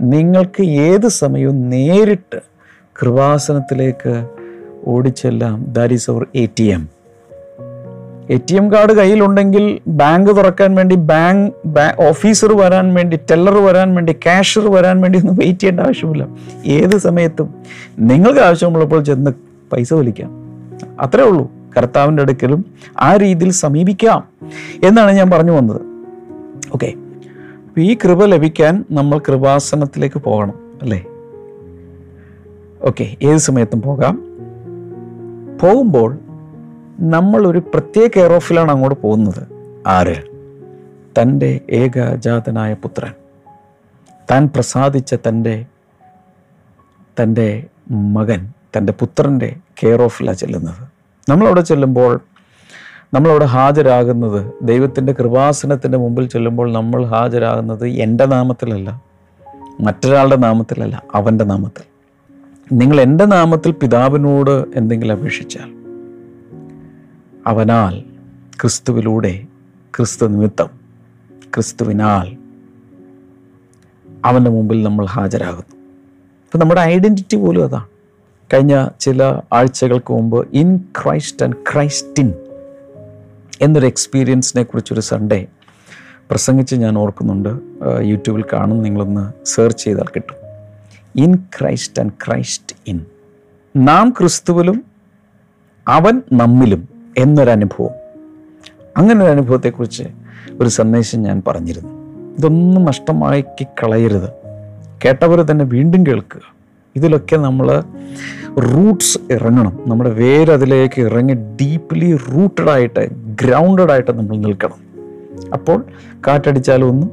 നിങ്ങൾക്ക് 0.00 0.62
ഏത് 0.62 1.08
സമയവും 1.08 1.70
നേരിട്ട് 1.70 2.40
കൃപാസനത്തിലേക്ക് 3.02 4.26
ഓടിച്ചെല്ലാം 4.86 5.64
that 5.68 5.94
is 5.94 6.10
our 6.10 6.26
A 6.36 6.46
T 6.58 6.64
M 6.64 6.88
A 8.30 8.36
T 8.36 8.56
M 8.56 8.72
card 8.72 8.92
കയ്യിലുണ്ടെങ്കിൽ 8.92 9.78
ബാങ്ക് 9.86 10.30
തുറക്കാൻ 10.30 10.74
വേണ്ടി 10.74 10.96
ബാങ്ക് 10.96 11.52
ഓഫീസർ 12.08 12.52
വരാൻ 12.56 12.94
വേണ്ടി 12.94 13.16
ടെല്ലർ 13.30 13.54
വരാൻ 13.54 13.94
വേണ്ടി 13.94 14.12
ക്യാഷർ 14.12 14.72
വരാൻ 14.72 15.00
വേണ്ടി 15.00 15.18
ഒന്നും 15.18 15.36
വെയിറ്റ് 15.36 15.60
ചെയ്യേണ്ട 15.60 15.80
ആവശ്യമില്ല. 15.80 16.28
ഏത് 16.66 16.98
സമയത്തും 16.98 17.54
നിങ്ങൾക്ക് 17.98 18.40
ആവശ്യമുള്ളപ്പോൾ 18.40 19.04
ചെന്ന് 19.04 19.30
പൈസ 19.72 19.94
വലിക്കാം. 19.94 20.30
അത്രേ 21.00 21.24
ഉള്ളൂ. 21.24 21.50
കർത്താവിന്റെ 21.76 22.22
അടുക്കലും 22.22 22.64
ആ 22.98 23.16
രീതിയിൽ 23.16 23.52
സമീപിക്കാം 23.52 24.28
എന്നാണ് 24.84 25.12
ഞാൻ 25.12 25.30
പറഞ്ഞു 25.30 25.52
വന്നത്. 25.52 25.89
ഓക്കെ 26.74 26.94
ഈ 27.78 27.94
കൃപ 27.94 28.24
ലഭിക്കാൻ 28.24 28.84
നമ്മൾ 28.90 29.18
കൃപാസനത്തിലേക്ക് 29.18 30.20
പോകണം 30.20 30.78
അല്ലേ? 30.82 31.04
ഓക്കെ 32.82 33.16
ഏത് 33.22 33.36
സമയത്തും 33.36 33.82
പോകാം. 33.82 34.14
പോകുമ്പോൾ 35.62 36.18
നമ്മൾ 37.00 37.46
ഒരു 37.46 37.58
പ്രത്യേക 37.58 38.10
കെയർ 38.16 38.32
ഓഫിലാണ് 38.32 38.70
അങ്ങോട്ട് 38.70 39.02
പോകുന്നത്. 39.02 39.48
ആര്? 39.86 40.16
തന്റെ 41.20 41.60
ഏകജാതനായ 41.70 42.74
പുത്രൻ. 42.74 43.12
താൻ 44.30 44.48
പ്രസാദിച്ച 44.54 45.14
തന്റെ 45.28 45.66
തന്റെ 47.22 47.66
മകൻ 47.90 48.52
തന്റെ 48.76 48.92
പുത്രന്റെ 48.92 49.56
കെയർ 49.82 50.02
ഓഫിലാണ് 50.02 50.36
ചെല്ലുന്നത്. 50.36 50.88
നമ്മളവിടെ 51.28 51.60
ചെല്ലുമ്പോൾ 51.60 52.20
നമ്മളവിടെ 53.12 53.44
ഹാജരാകുന്നത് 53.54 54.40
ദൈവത്തിന്റെ 54.62 55.12
കൃപാസനത്തിന്റെ 55.12 55.98
മുമ്പിൽ 55.98 56.26
ചെല്ലുമ്പോൾ 56.26 56.72
നമ്മൾ 56.72 57.00
ഹാജരാകുന്നത് 57.06 57.86
എന്റെ 58.04 58.24
നാമത്തിലല്ല 58.24 58.90
മറ്റൊരാളുടെ 59.78 60.36
നാമത്തിലല്ല 60.36 61.02
അവന്റെ 61.14 61.44
നാമത്തിൽ. 61.44 61.84
നിങ്ങൾ 62.72 63.00
എന്റെ 63.00 63.24
നാമത്തിൽ 63.26 63.70
പിതാവിനോട് 63.72 64.64
എന്തെങ്കിലും 64.74 65.14
അപേക്ഷിച്ചാൽ 65.14 65.68
അവനാൽ 67.46 67.94
ക്രിസ്തുവിലൂടെ 68.60 69.32
ക്രിസ്തു 69.94 70.24
നിമിത്തം 70.26 70.70
ക്രിസ്തുവിനാൽ 71.54 72.26
അവന്റെ 74.24 74.50
മുമ്പിൽ 74.50 74.82
നമ്മൾ 74.82 75.04
ഹാജരാകുന്നു. 75.06 75.74
അപ്പം 76.44 76.60
നമ്മുടെ 76.60 76.80
ഐഡന്റിറ്റി 76.92 77.36
പോലും 77.36 77.64
അതാണ് 77.64 77.88
കഴിഞ്ഞ 78.50 78.74
ചില 78.98 79.20
ആഴ്ചകൾക്ക് 79.52 80.12
മുമ്പ് 80.12 80.46
ഇൻ 80.52 80.68
ക്രൈസ്റ്റ് 80.98 81.44
ആൻഡ് 81.44 81.56
ക്രൈസ്റ്റിൻ 81.72 82.28
എന്നൊരു 83.60 83.86
എക്സ്പീരിയൻസിനെ 83.86 84.62
കുറിച്ചൊരു 84.62 85.00
സൺഡേ 85.00 85.46
പ്രസംഗിച്ച് 86.30 86.74
ഞാൻ 86.74 86.98
ഓർക്കുന്നുണ്ട്. 86.98 87.48
യൂട്യൂബിൽ 88.00 88.44
കാണും 88.52 88.82
നിങ്ങളൊന്ന് 88.82 89.46
സെർച്ച് 89.46 89.84
ചെയ്താൽ 89.84 90.08
കിട്ടും. 90.16 90.36
In 91.22 91.34
Christ 91.34 92.02
and 92.02 92.12
Christ 92.26 92.76
in. 92.86 93.00
നാം 93.76 94.14
ക്രിസ്തുവിലും 94.18 94.84
അവൻ 95.88 96.22
നമ്മിലും 96.32 96.88
എന്നൊരനുഭവം 97.18 97.94
അങ്ങനെ 98.96 99.24
ഒരു 99.24 99.30
അനുഭവത്തെക്കുറിച്ച് 99.30 100.04
ഒരു 100.60 100.68
സന്ദേശം 100.68 101.22
ഞാൻ 101.22 101.42
പറഞ്ഞിരുന്നു. 101.46 101.92
ഇതൊന്നും 102.38 102.84
നഷ്ടമാക്കി 102.84 103.64
കളയരുത് 103.64 104.30
കേട്ടവർ 105.04 105.38
തന്നെ 105.42 105.64
വീണ്ടും 105.64 106.06
കേൾക്കുക. 106.06 106.59
ഇതിലൊക്കെ 106.96 107.36
നമ്മൾ 107.36 107.82
റൂട്ട്സ് 108.58 109.18
ഇറങ്ങണം. 109.30 109.78
നമ്മുടെ 109.86 110.10
വേരതിലേക്ക് 110.10 111.00
ഇറങ്ങി 111.02 111.34
ഡീപ്ലി 111.34 112.16
റൂട്ടഡ് 112.16 112.70
ആയിട്ട് 112.70 113.10
ഗ്രൗണ്ടഡ് 113.14 113.90
ആയിട്ട് 113.90 114.10
നമ്മൾ 114.10 114.36
നിൽക്കണം. 114.36 114.90
അപ്പോൾ 115.52 115.84
കാറ്റടിച്ചാലും 116.26 116.88
ഒന്നും 116.88 117.10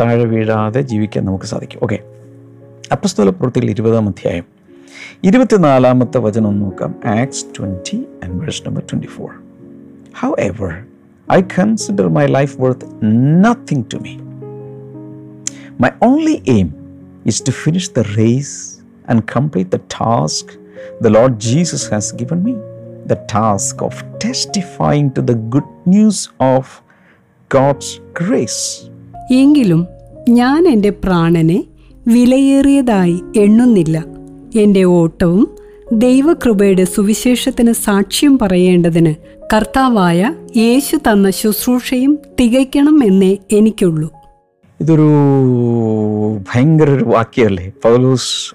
താഴെ 0.00 0.24
വീഴാതെ 0.24 0.80
ജീവിക്കാൻ 0.80 1.24
നമുക്ക് 1.24 1.44
സാധിക്കും. 1.44 1.80
ഓക്കെ 1.82 1.98
അപ്പസ്തോല 2.92 3.30
പ്രവൃത്തിയിൽ 3.30 3.70
ഇരുപതാം 3.70 4.08
അധ്യായം. 4.08 4.44
ഇരുപത്തിനാലാമത്തെ 5.24 6.18
വചനം 6.18 6.60
നോക്കാം. 6.60 6.94
Acts 7.06 7.44
twenty 7.58 8.06
and 8.24 8.40
verse 8.40 8.62
number 8.66 8.82
twenty 8.82 9.06
four 9.06 9.30
however 10.38 10.84
I 11.32 11.40
consider 11.40 12.08
my 12.08 12.26
life 12.26 12.60
worth 12.60 12.86
nothing 13.44 13.84
to 13.92 13.96
me 13.96 14.16
my 15.80 15.88
only 16.02 16.42
aim 16.48 16.74
is 17.26 17.42
to 17.46 17.50
finish 17.50 17.90
the 17.98 18.00
race 18.00 18.73
and 19.10 19.18
complete 19.38 19.70
the 19.72 19.82
task 20.00 20.46
the 21.04 21.10
Lord 21.10 21.32
Jesus 21.50 21.82
has 21.94 22.06
given 22.22 22.44
me. 22.46 22.54
The 23.08 23.18
task 23.34 23.82
of 23.82 23.94
testifying 24.26 25.08
to 25.16 25.22
the 25.26 25.36
good 25.54 25.68
news 25.94 26.18
of 26.56 26.64
God's 27.50 27.90
grace. 28.22 28.90
എങ്കിലും 29.30 29.86
ഞാൻ 30.28 30.68
എന്റെ 30.68 30.90
പ്രാണനെ 30.90 31.64
വിലയേറിയതായി 32.06 33.22
എണ്ണുന്നില്ല. 33.36 34.04
എന്റെ 34.56 34.84
ഓട്ടവും 34.84 35.48
ദൈവകൃപയുടെ 35.92 36.84
സുവിശേഷത്തിന് 36.84 37.72
സാക്ഷ്യം 37.72 38.38
പറയേണ്ടതിന് 38.38 39.14
കർത്താവായ 39.54 40.34
യേശു 40.56 40.96
തന്ന 40.96 41.30
ശുശ്രൂഷയും 41.30 42.18
തികയ്ക്കണം 42.40 43.04
എന്നേ 43.04 43.38
എനിക്കുള്ളൂ. 43.52 44.10
ഇതൊരു 44.80 45.08
ഭയങ്കര 46.36 46.90
ഒരു 46.90 47.04
വാക്യമല്ലേ? 47.04 47.72
പൗലൂസ് 47.84 48.54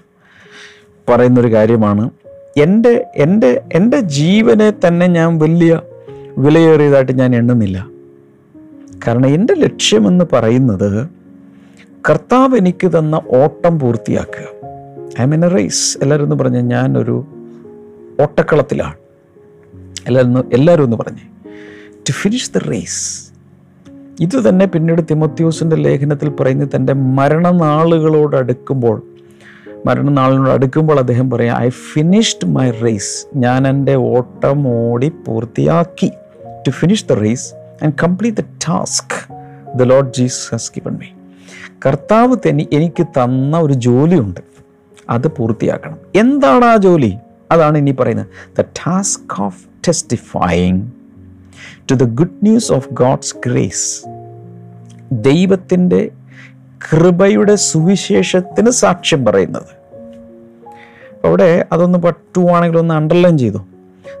പറയുന്നൊരു 1.10 1.52
കാര്യമാണ്. 1.52 2.10
എന്റെ 2.56 3.06
എന്റെ 3.16 3.62
എന്റെ 3.72 4.00
ജീവനെ 4.00 4.72
തന്നെ 4.86 5.06
ഞാൻ 5.06 5.38
വലിയ 5.38 5.80
വിലയേറിയതായിട്ട് 6.38 7.12
ഞാൻ 7.12 7.36
എണ്ണുന്നില്ല. 7.36 7.86
കാരണം 9.06 9.26
എന്റെ 9.26 9.54
ലക്ഷ്യമെന്ന് 9.54 10.24
പറയുന്നത് 10.32 11.08
കർത്താവ് 12.10 12.56
എനിക്ക് 12.56 12.98
തന്ന 12.98 13.20
ഓട്ടം 13.28 13.78
പൂർത്തിയാക്കുക. 13.78 14.46
I 15.22 15.24
mean 15.24 15.44
a 15.44 15.48
race. 15.48 15.98
എല്ലാവരും 16.02 16.24
ഒന്ന് 16.24 16.36
പറഞ്ഞ് 16.36 16.60
ഞാനൊരു 16.60 17.26
ഓട്ടക്കളത്തിലാണ്. 18.20 18.94
എല്ലാവരും 20.06 20.50
എല്ലാവരും 20.52 20.82
ഒന്ന് 20.82 20.96
പറഞ്ഞേ 20.96 21.26
ടു 22.08 22.12
ഫിനിഷ് 22.12 22.50
ദ 22.54 22.58
റേസ് 22.58 23.30
ഇത് 24.20 24.48
തന്നെ 24.48 24.66
പിന്നീട് 24.66 25.02
തിമോത്യൂസിന്റെ 25.10 25.76
ലേഖനത്തിൽ 25.76 26.28
പറയുന്നത് 26.28 26.68
തന്റെ 26.76 26.92
മരണനാളുകളോട് 26.92 28.36
അടുക്കുമ്പോൾ 28.36 29.02
മരണനാളിനോട് 29.86 30.50
അടുക്കുമ്പോൾ 30.50 30.98
അദ്ദേഹം 30.98 31.30
പറയാം 31.30 31.58
ഐ 31.58 31.68
ഫിനിഷ്ഡ് 31.68 32.48
മൈ 32.48 32.70
റേസ് 32.70 33.26
ഞാൻ 33.36 33.68
എന്റെ 33.68 33.94
ഓട്ടം 33.94 34.68
ഓടി 34.68 35.08
പൂർത്തിയാക്കി. 35.08 36.10
To 36.66 36.70
finish 36.70 37.06
the 37.06 37.12
race 37.12 37.54
and 37.84 37.92
complete 38.02 38.38
the 38.38 38.44
task 38.68 39.34
the 39.76 39.82
Lord 39.82 40.12
Jesus 40.14 40.50
has 40.50 40.72
given 40.76 40.98
me 40.98 41.06
കർത്താവ് 41.86 42.36
തന്നെ 42.48 42.66
എനിക്ക് 42.72 43.06
തന്ന 43.06 43.58
ഒരു 43.58 43.72
ജോലിയുണ്ട്. 43.72 44.40
അത് 45.10 45.28
പൂർത്തിയാക്കണം. 45.28 45.98
എന്താണ് 46.14 46.64
ആ 46.64 46.76
ജോലി? 46.76 47.16
അതാണ് 47.50 47.78
ഇനി 47.78 47.90
പറയുന്നത്. 47.90 48.26
The 48.58 48.60
task 48.60 49.42
of 49.42 49.64
testifying 49.88 50.82
to 51.90 51.94
the 51.94 52.04
good 52.04 52.38
news 52.42 52.72
of 52.72 52.88
God's 52.92 53.34
grace 53.46 54.08
ദൈവത്തിന്റെ 55.12 56.10
കൃപയുടെ 56.92 57.54
സുവിശേഷത്തിന് 57.54 58.70
സാക്ഷ്യം 58.70 59.24
പറയുന്നത്. 59.24 59.80
അവിടെ 61.26 61.66
അതൊന്ന് 61.72 61.98
പറ്റുവാണെങ്കിൽ 61.98 62.78
ഒന്ന് 62.78 62.94
അണ്ടർലൈൻ 62.94 63.38
ചെയ്തു. 63.38 63.58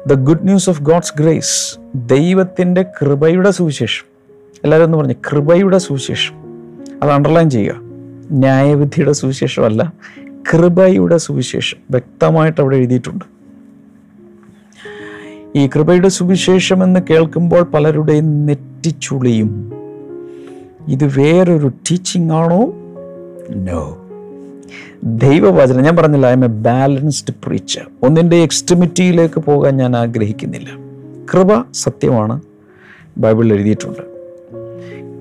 The 0.06 0.12
good 0.14 0.38
news 0.42 0.70
of 0.70 0.82
God's 0.82 1.12
grace 1.18 1.78
ദൈവത്തിന്റെ 1.94 2.82
കൃപയുടെ 2.82 3.50
സുവിശേഷം. 3.50 4.06
എല്ലാവരും 4.64 4.84
ഒന്ന് 4.84 4.98
പറഞ്ഞു 4.98 5.14
കൃപയുടെ 5.14 5.78
സുവിശേഷം. 5.78 6.34
അത് 7.02 7.10
അണ്ടർലൈൻ 7.10 7.50
ചെയ്യുക. 7.50 7.74
ന്യായവിധിയുടെ 8.30 9.12
സുവിശേഷമല്ല 9.12 9.92
കൃപയുടെ 10.52 11.16
സുവിശേഷം. 11.16 11.78
വ്യക്തമായിട്ട് 11.90 12.60
അവിടെ 12.60 12.76
എഴുതിയിട്ടുണ്ട്. 12.76 13.24
ഈ 15.56 15.66
കൃപയുടെ 15.66 16.08
സുവിശേഷം 16.08 16.84
എന്ന് 16.84 17.00
കേൾക്കുമ്പോൾ 17.00 17.62
പലരുടെയും 17.62 18.46
നെറ്റിച്ചുളിയും 18.46 19.79
ഇത് 20.88 21.20
വേറൊരു 21.20 21.68
ടീച്ചിങ് 21.68 22.30
ആണോ? 22.30 22.72
നോ 23.50 23.96
ദൈവവചനം 25.04 25.82
ഞാൻ 25.82 25.96
പറഞ്ഞില്ല 25.96 26.26
I 26.26 26.32
M 26.32 26.44
a 26.44 26.48
balanced 26.48 27.34
preacher 27.44 27.90
ഒന്നിന്റെ 28.02 28.36
എക്സ്ട്രിമിറ്റിയിലേക്ക് 28.36 29.40
പോകാൻ 29.40 29.76
ഞാൻ 29.76 29.96
ആഗ്രഹിക്കുന്നില്ല. 29.96 30.68
കൃപ 31.34 31.72
സത്യമാണ്. 31.72 32.40
ബൈബിളിൽ 33.18 33.54
എഴുതിയിട്ടുണ്ട്. 33.54 34.10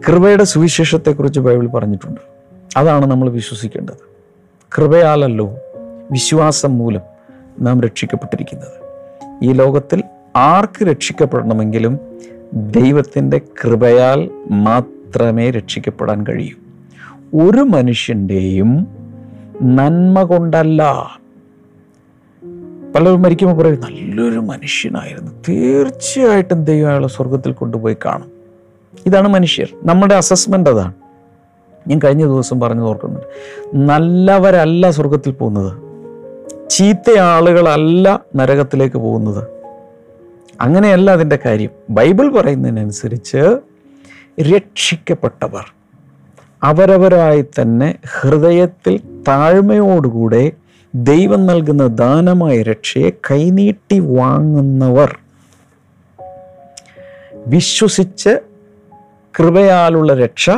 കൃപയുടെ 0.08 0.44
സുവിശേഷത്തെക്കുറിച്ച് 0.44 1.40
ബൈബിൾ 1.40 1.68
പറഞ്ഞിട്ടുണ്ട്. 1.68 2.22
അതാണ് 2.78 3.06
നമ്മൾ 3.06 3.30
വിശ്വസിക്കേണ്ടത്. 3.30 4.10
കൃപയാലല്ലോ 4.78 5.58
വിശ്വാസം 6.12 6.78
മൂലം 6.78 7.02
നാം 7.60 7.82
രക്ഷിക്കപ്പെട്ടിരിക്കുന്നത്. 7.82 8.90
ഈ 9.44 9.52
ലോകത്തിൽ 9.52 10.04
ആർക്ക് 10.36 10.86
രക്ഷിക്കപ്പെടണമെങ്കിലും 10.86 12.00
ദൈവത്തിന്റെ 12.54 13.42
കൃപയാൽ 13.64 14.30
മാത്രമേ 15.10 15.50
രക്ഷിക്കപ്പെടാൻ 15.50 16.26
കഴിയൂ. 16.30 16.56
ഒരു 17.42 17.62
മനുഷ്യന്റെയും 17.62 18.88
നന്മ 19.62 20.24
കൊണ്ടല്ല. 20.24 20.84
പലരും 22.96 23.22
മരിക്കുമ്പോൾ 23.22 23.64
പറയും 23.64 23.82
നല്ലൊരു 23.82 24.40
മനുഷ്യനായിരുന്നു. 24.40 25.32
തീർച്ചയായിട്ടും 25.50 26.64
ദൈവം 26.64 26.90
അയാളെ 26.90 27.08
സ്വർഗത്തിൽ 27.08 27.52
കൊണ്ടുപോയി 27.52 27.98
കാണും. 28.06 28.32
ഇതാണ് 29.06 29.28
മനുഷ്യർ. 29.28 29.68
നമ്മുടെ 29.84 30.16
അസസ്മെന്റ് 30.16 30.70
അതാണ്. 30.70 30.94
ഞാൻ 31.88 32.00
കഴിഞ്ഞ 32.04 32.24
ദിവസം 32.24 32.60
പറഞ്ഞു 32.60 32.84
ഓർക്കുന്നുണ്ട്. 32.84 33.28
നല്ലവരല്ല 33.76 34.92
സ്വർഗത്തിൽ 34.92 35.32
പോകുന്നത്. 35.32 35.78
ചീത്ത 36.70 37.20
ആളുകളല്ല 37.20 38.24
നരകത്തിലേക്ക് 38.36 38.98
പോകുന്നത്. 38.98 39.48
അങ്ങനെയല്ല 40.62 41.12
അതിന്റെ 41.12 41.40
കാര്യം. 41.46 41.70
ബൈബിൾ 41.90 42.32
പറയുന്നതിനനുസരിച്ച് 42.32 43.60
രക്ഷിക്കപ്പെട്ടവർ. 44.42 45.74
അവരവരായി 46.64 47.42
തന്നെ 47.42 47.96
ഹൃദയത്തിൽ 48.20 48.98
താഴ്മയോടുകൂടെ 49.28 50.52
ദൈവം 50.96 51.46
നൽകുന്ന 51.46 51.88
ദാനമായ 51.88 52.62
രക്ഷയെ 52.62 53.10
കൈനീട്ടി 53.10 54.00
വാങ്ങുന്നവർ. 54.00 55.20
വിശ്വസിച്ച് 57.48 58.40
കൃപയാലുള്ള 59.40 60.14
രക്ഷ 60.14 60.50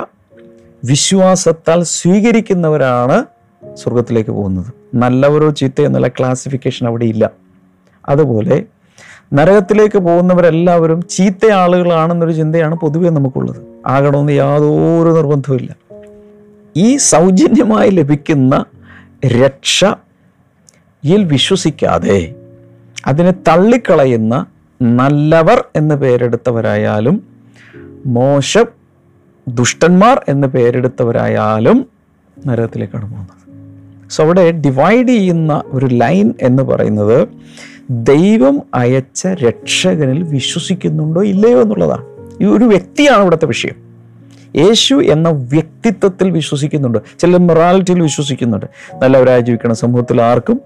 വിശ്വാസത്താൽ 0.84 1.84
സ്വീകരിക്കുന്നവരാണ് 1.84 3.26
സ്വർഗത്തിലേക്ക് 3.74 4.32
പോകുന്നത്. 4.32 4.74
നല്ലവരോ 4.96 5.50
ചീത്ത 5.50 5.82
എന്നുള്ള 5.82 6.08
ക്ലാസിഫിക്കേഷൻ 6.08 6.88
അവിടെ 6.88 7.06
ഇല്ല. 7.06 7.32
അതുപോലെ 8.10 8.66
നരകത്തിലേക്ക് 9.34 9.98
പോകുന്നവരെല്ലാവരും 9.98 11.02
ചീത്ത 11.10 11.52
ആളുകളാണെന്നൊരു 11.52 12.32
ചിന്തയാണ് 12.32 12.76
പൊതുവെ 12.76 13.10
നമുക്കുള്ളത്. 13.10 13.62
ആകണമെന്ന് 13.86 14.34
യാതൊരു 14.34 15.10
നിർബന്ധവുമില്ല. 15.10 15.72
ഈ 16.78 16.98
സൗജന്യമായി 16.98 17.90
ലഭിക്കുന്ന 17.90 18.66
രക്ഷ 19.26 19.86
രക്ഷയിൽ 21.04 21.24
വിശ്വസിക്കാതെ 21.24 22.36
അതിനെ 23.06 23.32
തള്ളിക്കളയുന്ന 23.32 24.46
നല്ലവർ 24.82 25.66
എന്ന് 25.76 25.96
പേരെടുത്തവരായാലും 25.96 27.24
മോശം 28.06 28.68
ദുഷ്ടന്മാർ 29.48 30.26
എന്ന് 30.28 30.48
പേരെടുത്തവരായാലും 30.48 31.86
നരകത്തിലേക്കാണ് 32.46 33.06
പോകുന്നത് 33.06 33.41
സോ 34.12 34.24
അവിടെ 34.24 34.52
ഡിവൈഡ് 34.52 35.08
ചെയ്യുന്ന 35.08 35.64
ഒരു 35.66 35.86
ലൈൻ 35.86 36.34
എന്ന് 36.42 36.64
പറയുന്നത് 36.64 37.28
ദൈവം 37.90 38.62
അയച്ച 38.74 39.28
രക്ഷകനിൽ 39.28 40.24
വിശ്വസിക്കുന്നുണ്ടോ 40.24 41.24
ഇല്ലയോ 41.24 41.62
എന്നുള്ളതാണ്. 41.62 42.06
ഈ 42.42 42.46
ഒരു 42.46 42.66
വ്യക്തിയാണ് 42.66 43.22
ഇവിടുത്തെ 43.22 43.46
വിഷയം. 43.46 43.92
യേശു 44.56 44.96
എന്ന 44.96 45.30
വ്യക്തിത്വത്തിൽ 45.30 46.32
വിശ്വസിക്കുന്നുണ്ട്. 46.32 47.00
ചില 47.20 47.38
മൊറാലിറ്റിയിൽ 47.38 48.02
വിശ്വസിക്കുന്നുണ്ട്. 48.02 48.66
നല്ലവരായി 48.96 49.42
ജീവിക്കണം 49.42 49.76
സമൂഹത്തിൽ 49.76 50.22
ആർക്കും 50.22 50.62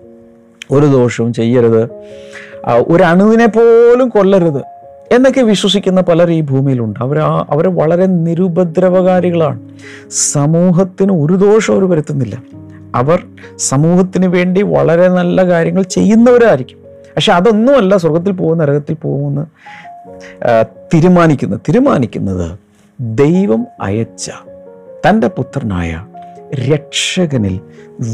ഒരു 0.71 0.85
ദോഷവും 0.85 1.33
ചെയ്യരുത്. 1.33 1.89
ഒരു 2.65 3.03
അണുവിനെ 3.03 3.45
പോലും 3.45 4.09
കൊല്ലരുത് 4.09 4.61
എന്നൊക്കെ 5.11 5.41
വിശ്വസിക്കുന്ന 5.41 6.01
പലർ 6.01 6.31
ഈ 6.31 6.41
ഭൂമിയിലുണ്ട്. 6.41 6.99
അവർ 6.99 7.19
അവർ 7.19 7.67
വളരെ 7.67 8.05
നിരുപദ്രവകാരികളാണ്. 8.05 9.59
സമൂഹത്തിന് 10.11 11.11
ഒരു 11.11 11.33
ദോഷം 11.33 11.73
അവർ 11.73 11.89
വരുത്തുന്നില്ല. 11.89 12.43
അവർ 12.95 13.19
സമൂഹത്തിന് 13.57 14.27
വേണ്ടി 14.27 14.61
വളരെ 14.61 15.07
നല്ല 15.09 15.45
കാര്യങ്ങൾ 15.49 15.83
ചെയ്യുന്നവരായിരിക്കും. 15.83 16.79
പക്ഷെ 17.15 17.31
അതൊന്നുമല്ല 17.33 17.97
സ്വർഗത്തിൽ 17.97 18.31
പോകുന്ന 18.31 18.63
നരകത്തിൽ 18.63 18.93
പോകുമെന്ന് 18.93 19.45
തീരുമാനിക്കുന്നത് 20.93 21.59
തീരുമാനിക്കുന്നത് 21.69 22.49
ദൈവം 22.99 23.65
അയച്ച 23.81 24.31
തന്റെ 25.07 25.27
പുത്രനായ 25.27 25.91
രക്ഷകനിൽ 26.71 27.59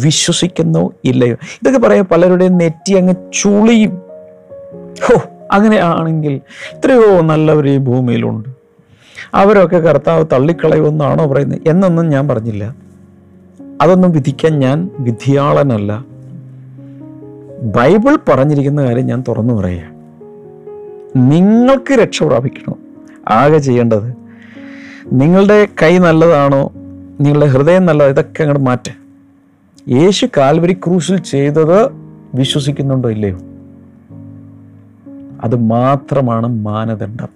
വിശ്വസിക്കുന്നോ 0.04 0.84
ഇല്ലയോ? 1.04 1.34
ഇതൊക്കെ 1.34 1.80
പറയാൻ 1.80 2.06
പലരുടെയും 2.06 2.58
നെറ്റി 2.58 2.94
അങ്ങ് 2.94 3.16
ചുളിയും. 3.42 3.94
ഹോ 5.06 5.16
അങ്ങനെയാണെങ്കിൽ 5.52 6.42
എത്രയോ 6.74 7.22
നല്ലവർ 7.22 7.66
ഈ 7.70 7.78
ഭൂമിയിലുണ്ട്. 7.78 8.50
അവരൊക്കെ 9.34 9.78
കർത്താവ് 9.78 10.26
തള്ളിക്കളയുമെന്നാണോ 10.34 11.26
പറയുന്നത്? 11.26 11.60
എന്നൊന്നും 11.68 12.10
ഞാൻ 12.10 12.28
പറഞ്ഞില്ല. 12.28 12.64
അതൊന്നും 13.82 14.12
വിധിക്കാൻ 14.12 14.60
ഞാൻ 14.60 14.90
വിധിയാളനല്ല. 15.00 16.06
ബൈബിൾ 17.76 18.18
പറഞ്ഞിരിക്കുന്ന 18.30 18.84
കാര്യം 18.84 19.06
ഞാൻ 19.06 19.24
തുറന്നു 19.28 19.54
പറയുക 19.54 19.82
നിങ്ങൾക്ക് 21.16 21.94
രക്ഷ 21.94 22.24
പ്രാപിക്കണം. 22.24 22.76
ആകെ 23.30 23.58
ചെയ്യേണ്ടത് 23.58 24.14
നിങ്ങളുടെ 25.12 25.68
കൈ 25.84 25.98
നല്ലതാണോ 25.98 26.72
നിങ്ങളുടെ 27.22 27.46
ഹൃദയം 27.46 27.86
നല്ലതാണോ 27.86 28.12
ഇതൊക്കെ 28.12 28.44
അങ്ങോട്ട് 28.44 28.66
മാറ്റുക 28.66 29.02
യേശു 29.90 30.28
കാൽവരി 30.38 30.74
ക്രൂശിൽ 30.74 31.18
ചെയ്തത് 31.18 31.92
വിശ്വസിക്കുന്നുണ്ടോ 32.36 33.10
ഇല്ലയോ? 33.10 33.38
അത് 35.44 35.56
മാത്രമാണ് 35.56 36.48
മാനദണ്ഡം. 36.48 37.30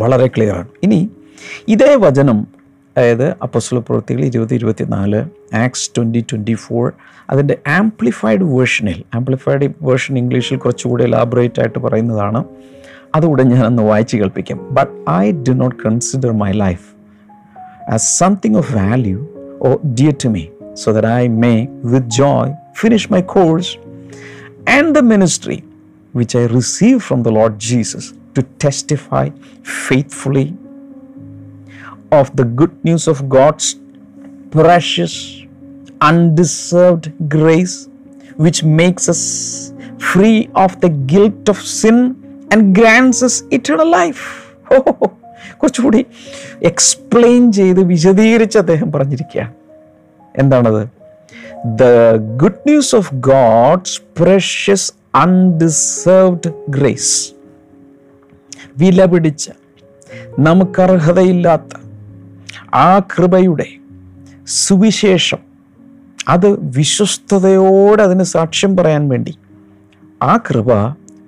വളരെ 0.00 0.26
ക്ലിയറാണ് 0.26 0.68
ഇനി 0.82 1.10
ഇതേ 1.68 1.94
വചനം 1.94 2.46
അതായത് 2.98 3.30
അപ്പസ്വല 3.30 3.80
പ്രവൃത്തികൾ 3.80 4.24
ഇരുപത് 4.24 4.54
ഇരുപത്തിനാല് 4.54 5.24
ആക്സ് 5.54 5.90
ട്വന്റി 5.96 6.24
ട്വന്റി 6.32 6.54
ഫോർ 6.54 6.92
അതിന്റെ 7.30 7.58
ആംപ്ലിഫൈഡ് 7.66 8.44
വേർഷനിൽ 8.44 9.02
ആംപ്ലിഫൈഡ് 9.14 9.72
വേർഷൻ 9.82 10.18
ഇംഗ്ലീഷിൽ 10.18 10.56
കുറച്ചുകൂടി 10.56 11.04
എലാബറേറ്റ് 11.04 11.60
ആയിട്ട് 11.60 11.78
പറയുന്നതാണ്. 11.78 12.44
അതുകൂടെ 13.14 13.42
ഞാൻ 13.42 13.66
ഒന്ന് 13.66 13.82
വായിച്ച് 13.82 14.16
കേൾപ്പിക്കാം. 14.16 14.68
But 14.70 15.10
I 15.10 15.32
do 15.32 15.52
not 15.52 15.76
consider 15.86 16.32
my 16.32 16.52
life 16.52 16.86
as 17.92 18.18
something 18.18 18.56
of 18.56 18.76
value 18.76 19.28
or 19.60 19.74
dear 19.74 20.14
to 20.24 20.28
me 20.28 20.46
so 20.74 20.92
that 20.92 21.06
I 21.06 21.28
may 21.28 21.66
with 21.84 22.06
joy 22.06 22.52
finish 22.74 23.12
my 23.12 23.20
course 23.20 23.76
and 24.70 24.94
the 24.94 24.98
ministry 24.98 25.64
which 26.16 26.38
I 26.38 26.46
receive 26.46 26.98
from 26.98 27.22
the 27.22 27.28
Lord 27.28 27.58
Jesus 27.58 28.10
to 28.38 28.40
testify 28.64 29.30
faithfully 29.86 30.46
of 32.12 32.34
the 32.36 32.44
good 32.44 32.84
news 32.84 33.06
of 33.08 33.28
God's 33.28 33.76
precious, 34.50 35.14
undeserved 36.00 37.12
grace, 37.28 37.88
which 38.36 38.62
makes 38.62 39.08
us 39.08 39.72
free 39.98 40.48
of 40.54 40.80
the 40.80 40.88
guilt 40.88 41.48
of 41.48 41.58
sin 41.60 41.98
and 42.50 42.74
grants 42.74 43.22
us 43.22 43.42
eternal 43.50 43.90
life. 43.90 44.24
കുറച്ചുകൂടി 45.60 46.06
explain 46.62 47.52
ചെയ്ത് 47.52 47.80
വിശദീകരിച്ച് 47.84 48.58
അദ്ദേഹം 48.58 48.92
പറഞ്ഞിരിക്കുകയാണ് 48.92 49.54
എന്താണത് 50.34 50.82
the 51.80 51.84
good 52.16 52.60
news 52.66 52.94
of 52.96 53.14
God's 53.14 54.00
precious 54.20 54.92
undeserved 55.14 56.52
grace 56.68 57.16
വില 58.78 59.04
പിടിച്ച 59.04 59.50
നമുക്കർഹതയില്ലാത്ത 60.38 61.87
ആ 62.80 62.98
കൃപയുടെ 63.12 63.68
സുവിശേഷം 64.60 65.40
അത് 66.26 66.48
വിശ്വസ്തയോടെ 66.76 68.02
അതിന് 68.02 68.24
സാക്ഷ്യം 68.32 68.76
പറയാൻ 68.76 69.08
വേണ്ടി 69.08 69.32
ആ 70.20 70.36
കൃപ 70.36 70.70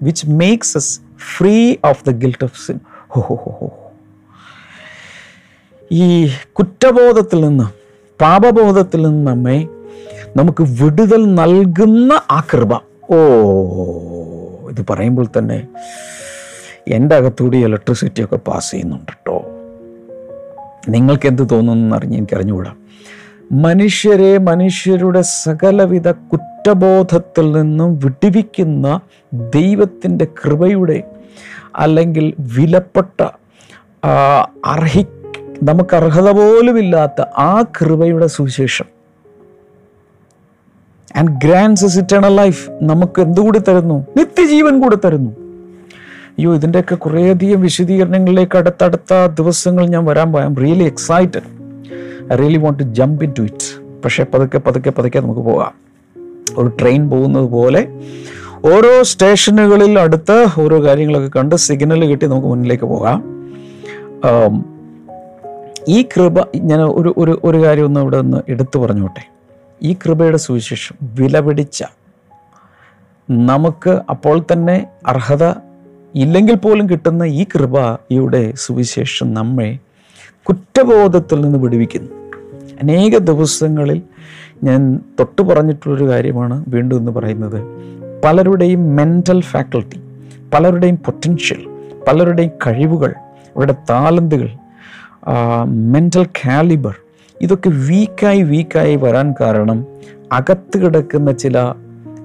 which 0.03 0.27
makes 0.41 0.77
us 0.77 0.95
free 1.31 1.57
of 1.85 2.05
the 2.05 2.11
guilt 2.23 2.45
of 2.45 2.59
sin 2.67 2.79
ഹോ 3.09 3.21
ഹോ 3.29 3.53
ഹോ 3.59 3.69
ഈ 5.91 6.07
കുറ്റബോധത്തിൽ 6.53 7.41
നിന്ന് 7.41 7.67
പാപബോധത്തിൽ 8.21 9.03
നിന്ന് 9.03 9.31
നമ്മെ 9.31 9.59
നമുക്ക് 10.37 10.63
വിടുതൽ 10.81 11.35
നൽകുന്ന 11.35 12.21
ആ 12.31 12.41
കൃപ. 12.53 12.73
ഓ 13.11 13.17
ഇത് 14.71 14.83
പറയുമ്പോൾ 14.89 15.27
തന്നെ 15.37 15.59
എന്റെ 16.89 17.17
അകത്തൂടി 17.17 17.59
ഇലക്ട്രിസിറ്റി 17.59 18.25
ഒക്കെ 18.25 18.37
പാസ് 18.49 18.71
ചെയ്യുന്നുണ്ട് 18.71 19.13
കേട്ടോ 19.13 19.37
നിങ്ങൾക്ക് 20.89 21.29
എന്ത് 21.29 21.49
തോന്നുന്നു 21.53 21.97
അറിഞ്ഞ് 21.97 22.17
എനിക്ക് 22.17 22.37
അറിഞ്ഞുകൂടാ 22.37 22.75
മനുഷ്യരെ 23.53 24.39
മനുഷ്യരുടെ 24.39 25.21
സകലവിധ 25.21 26.11
കുറ്റബോധത്തിൽ 26.11 27.53
നിന്നും 27.53 27.99
വിടിവിക്കുന്ന 27.99 29.01
ദൈവത്തിന്റെ 29.33 30.25
കൃപയുടെ 30.25 31.03
അല്ലെങ്കിൽ 31.77 32.35
വിലപ്പെട്ട 32.39 33.27
അർഹി 34.67 35.07
നമുക്ക് 35.63 35.97
അർഹത 35.97 36.31
പോലുമില്ലാത്ത 36.31 37.21
ആ 37.21 37.63
കൃപയുടെ 37.63 38.27
സുവിശേഷം. 38.27 38.87
ആൻഡ് 41.17 41.31
ഗ്രാൻഡ്സ് 41.45 41.99
ഇറ്റേണൽ 41.99 42.35
ലൈഫ് 42.35 42.71
നമുക്ക് 42.83 43.21
എന്തുകൂടി 43.21 43.59
തരുന്നു? 43.59 44.07
നിത്യജീവൻ 44.17 44.81
കൂടെ 44.81 44.97
തരുന്നു. 45.05 45.40
അയ്യോ 46.41 46.55
ഇതിന്റെയൊക്കെ 46.55 46.95
കുറേയധികം 46.95 47.61
വിശദീകരണങ്ങളിലേക്ക് 47.63 48.57
അടുത്തടുത്ത 48.59 49.15
ദിവസങ്ങൾ 49.39 49.87
ഞാൻ 49.87 50.05
വരാൻ 50.05 50.33
പോയാം. 50.33 50.57
Really 50.57 50.85
excited 50.85 51.43
I 52.33 52.37
really 52.37 52.57
want 52.57 52.79
to 52.79 52.85
jump 52.99 53.25
into 53.39 53.43
it 53.43 53.67
പക്ഷേ 54.05 54.25
പതുക്കെ 54.35 54.59
പതുക്കെ 54.59 54.91
പതുക്കെ 54.91 55.19
നമുക്ക് 55.19 55.41
പോകാം. 55.41 55.73
ഒരു 56.59 56.73
ട്രെയിൻ 56.81 57.11
പോകുന്നത് 57.11 57.45
പോലെ 57.45 57.83
ഓരോ 58.65 59.03
സ്റ്റേഷനുകളിൽ 59.03 59.99
അടുത്ത് 59.99 60.47
ഓരോ 60.61 60.83
കാര്യങ്ങളൊക്കെ 60.83 61.39
കണ്ട് 61.39 61.57
സിഗ്നൽ 61.57 62.05
കിട്ടി 62.05 62.27
നമുക്ക് 62.27 62.49
മുന്നിലേക്ക് 62.49 62.85
പോകാം. 62.85 63.21
ഈ 65.89 66.03
കൃപ 66.03 66.39
ഞാൻ 66.57 66.81
ഒരു 66.83 67.15
ഒരു 67.19 67.41
ഒരു 67.45 67.59
കാര്യം 67.63 67.85
ഒന്ന് 67.85 68.01
ഇവിടെ 68.01 68.17
ഒന്ന് 68.17 68.39
എടുത്തു 68.49 68.79
പറഞ്ഞോട്ടെ. 68.79 69.25
ഈ 69.83 69.93
കൃപയുടെ 69.95 70.37
സുവിശേഷം 70.37 70.97
വിലപിടിച്ച 71.03 71.85
നമുക്ക് 73.31 74.01
അപ്പോൾ 74.11 74.45
തന്നെ 74.53 74.87
അർഹത 75.07 75.70
ഇല്ലെങ്കിൽ 76.15 76.55
പോലും 76.55 76.91
കിട്ടുന്ന 76.91 77.23
ഈ 77.23 77.45
കൃപയുടെ 77.45 78.53
സുവിശേഷം 78.57 79.35
നമ്മെ 79.35 79.79
കുറ്റബോധത്തിൽ 80.43 81.41
നിന്ന് 81.41 81.59
വിടുവിക്കുന്നു. 81.59 82.11
അനേക 82.83 83.19
ദിവസങ്ങളിൽ 83.19 84.03
ഞാൻ 84.65 85.01
തൊട്ട് 85.21 85.43
പറഞ്ഞിട്ടുള്ളൊരു 85.43 86.05
കാര്യമാണ് 86.05 86.65
വീണ്ടും 86.69 86.97
എന്ന് 86.97 87.13
പറയുന്നത്. 87.13 87.63
പലരുടെയും 88.25 88.97
മെന്റൽ 88.97 89.41
ഫാക്കൽറ്റി 89.41 90.01
പലരുടെയും 90.55 90.97
പൊട്ടൻഷ്യൽ 90.97 91.67
പലരുടെയും 92.09 92.51
കഴിവുകൾ 92.67 93.15
അവരുടെ 93.57 93.75
താലന്തുകൾ 93.91 94.49
മെന്റൽ 95.65 96.25
കാലിബർ 96.25 96.97
ഇതൊക്കെ 97.41 97.69
വീക്കായി 97.69 98.43
വീക്കായി 98.43 98.97
വരാൻ 98.97 99.35
കാരണം 99.41 99.87
അകത്ത് 100.33 100.79
കിടക്കുന്ന 100.79 101.33
ചില 101.33 101.75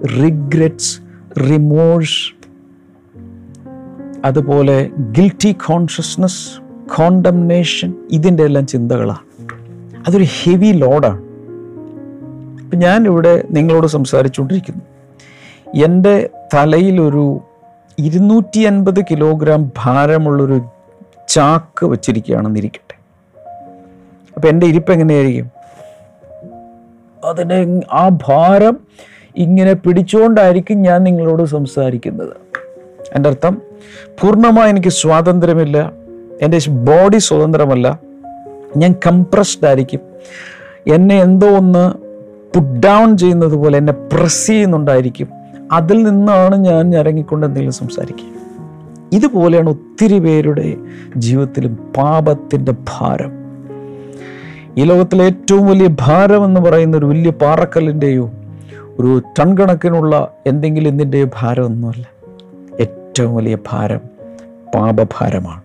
റിഗ്രറ്റ്സ് 0.05 1.01
റിമോഴ്സ് 1.39 2.35
അതുപോലെ 4.25 4.89
ഗിൽറ്റി 5.11 5.51
കോൺഷ്യസ്നസ് 5.51 6.59
കോണ്ടംനേഷൻ 6.97 7.93
ഇതിന്റെ 8.11 8.43
എല്ലാം 8.43 8.67
ചിന്തകളാണ്. 8.67 9.19
അതൊരു 10.07 10.25
ഹെവി 10.43 10.71
ലോഡാണ് 10.71 11.21
ഇപ്പം 12.63 12.79
ഞാനിവിടെ 12.79 13.43
നിങ്ങളോട് 13.51 13.87
സംസാരിച്ചുകൊണ്ടിരിക്കുന്നു. 13.87 14.81
എന്റെ 15.83 16.29
തലയിലൊരു 16.53 17.41
ഇരുന്നൂറ്റി 17.99 18.59
അൻപത് 18.59 19.01
കിലോഗ്രാം 19.01 19.71
ഭാരമുള്ളൊരു 19.77 20.61
ചാക്ക് 21.27 21.85
വച്ചിരിക്കുകയാണെന്നിരിക്കട്ടെ 21.85 22.95
അപ്പം 24.35 24.49
എന്റെ 24.49 24.65
ഇരിപ്പ് 24.65 24.91
എങ്ങനെയായിരിക്കും? 24.91 25.51
അതിനെ 27.23 27.79
ആ 27.91 28.09
ഭാരം 28.09 28.77
ഇങ്ങനെ 29.35 29.73
പിടിച്ചുകൊണ്ടായിരിക്കും 29.73 30.81
ഞാൻ 30.81 31.03
നിങ്ങളോട് 31.03 31.43
സംസാരിക്കുന്നത്. 31.43 32.35
എന്റെ 33.15 33.29
അർത്ഥം 33.29 33.61
പൂർണമായി 34.21 34.69
എനിക്ക് 34.69 34.87
സ്വാതന്ത്ര്യമില്ല. 34.87 35.91
എന്റെ 36.41 36.59
ബോഡി 36.69 37.17
സ്വതന്ത്രമല്ല. 37.17 37.99
ഞാൻ 38.77 38.95
കംപ്രസ്ഡ് 39.07 39.67
ആയിരിക്കും. 39.67 39.99
എന്നെ 40.87 41.21
എന്തോ 41.21 41.47
ഒന്ന് 41.47 41.93
പുഡ് 42.55 42.79
ഡൗൺ 42.79 43.17
ചെയ്യുന്നത് 43.17 43.55
പോലെ 43.55 43.77
എന്നെ 43.77 43.93
പ്രസ് 43.93 44.47
ചെയ്യുന്നുണ്ടായിരിക്കും. 44.47 45.27
അതിൽ 45.71 46.03
നിന്നാണ് 46.03 46.55
ഞാൻ 46.55 46.95
ഇറങ്ങിക്കൊണ്ട് 46.95 47.45
എന്തെങ്കിലും 47.45 47.73
സംസാരിക്കുക. 47.73 48.35
ഇതുപോലെയാണ് 49.13 49.69
ഒത്തിരി 49.69 50.19
പേരുടെ 50.19 50.75
ജീവിതത്തിലും 51.17 51.75
പാപത്തിന്റെ 51.97 52.73
ഭാരം. 52.97 53.31
ഈ 54.77 54.83
ലോകത്തിലെ 54.83 55.25
ഏറ്റവും 55.25 55.65
വലിയ 55.67 55.89
ഭാരം 56.01 56.45
എന്ന് 56.45 56.61
പറയുന്ന 56.61 56.97
ഒരു 56.97 57.05
വലിയ 57.05 57.31
പാറക്കല്ലിന്റെയോ 57.31 58.31
ഒരു 58.99 59.21
ടൺ 59.39 59.57
കണക്കിനുള്ള 59.57 60.31
എന്തെങ്കിലും 60.47 60.89
എന്തിന്റെയോ 60.89 61.25
ഭാരമൊന്നുമല്ല 61.41 62.14
ഏറ്റവും 63.15 63.35
വലിയ 63.35 63.57
ഭാരം 63.67 63.99
പാപഭാരമാണ്. 64.75 65.61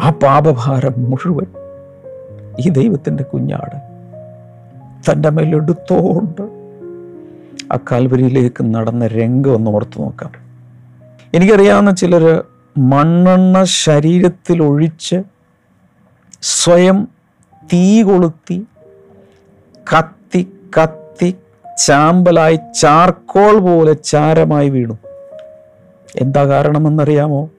ആ 0.00 0.10
പാപഭാരം 0.10 0.92
മുഴുവൻ 0.98 1.46
ഈ 2.60 2.68
ദൈവത്തിന്റെ 2.68 3.24
കുഞ്ഞാട് 3.24 3.76
തന്റെ 5.06 5.30
മേലെടുത്തോണ്ട് 5.30 6.42
ആ 7.72 7.78
കാൽവരിയിലേക്ക് 7.92 8.74
നടന്ന 8.74 9.06
രംഗം 9.06 9.54
ഒന്ന് 9.54 9.70
ഓർത്തു 9.70 10.00
നോക്കാം. 10.00 10.32
എനിക്കറിയാവുന്ന 11.34 11.90
ചിലർ 11.90 12.44
മണ്ണെണ്ണ 12.78 13.64
ശരീരത്തിൽ 13.64 14.62
ഒഴിച്ച് 14.62 15.22
സ്വയം 16.42 17.08
തീ 17.72 18.02
കൊളുത്തി 18.02 18.66
കത്തി 19.94 20.48
കത്തി 20.78 21.01
ചാമ്പലായി 21.86 22.58
ചാർക്കോൾ 22.80 23.58
പോലെ 23.58 23.92
ചാരമായി 23.92 24.68
വീണു. 24.68 24.98
എന്താ 26.16 26.44
കാരണമെന്നറിയാമോ? 26.44 27.50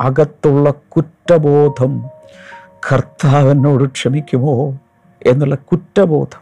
അകത്തുള്ള 0.00 0.70
കുറ്റബോധം 0.88 2.04
കർത്താവിനോട് 2.92 3.90
ക്ഷമിക്കുമോ 3.90 4.78
എന്നുള്ള 5.26 5.54
കുറ്റബോധം. 5.54 6.40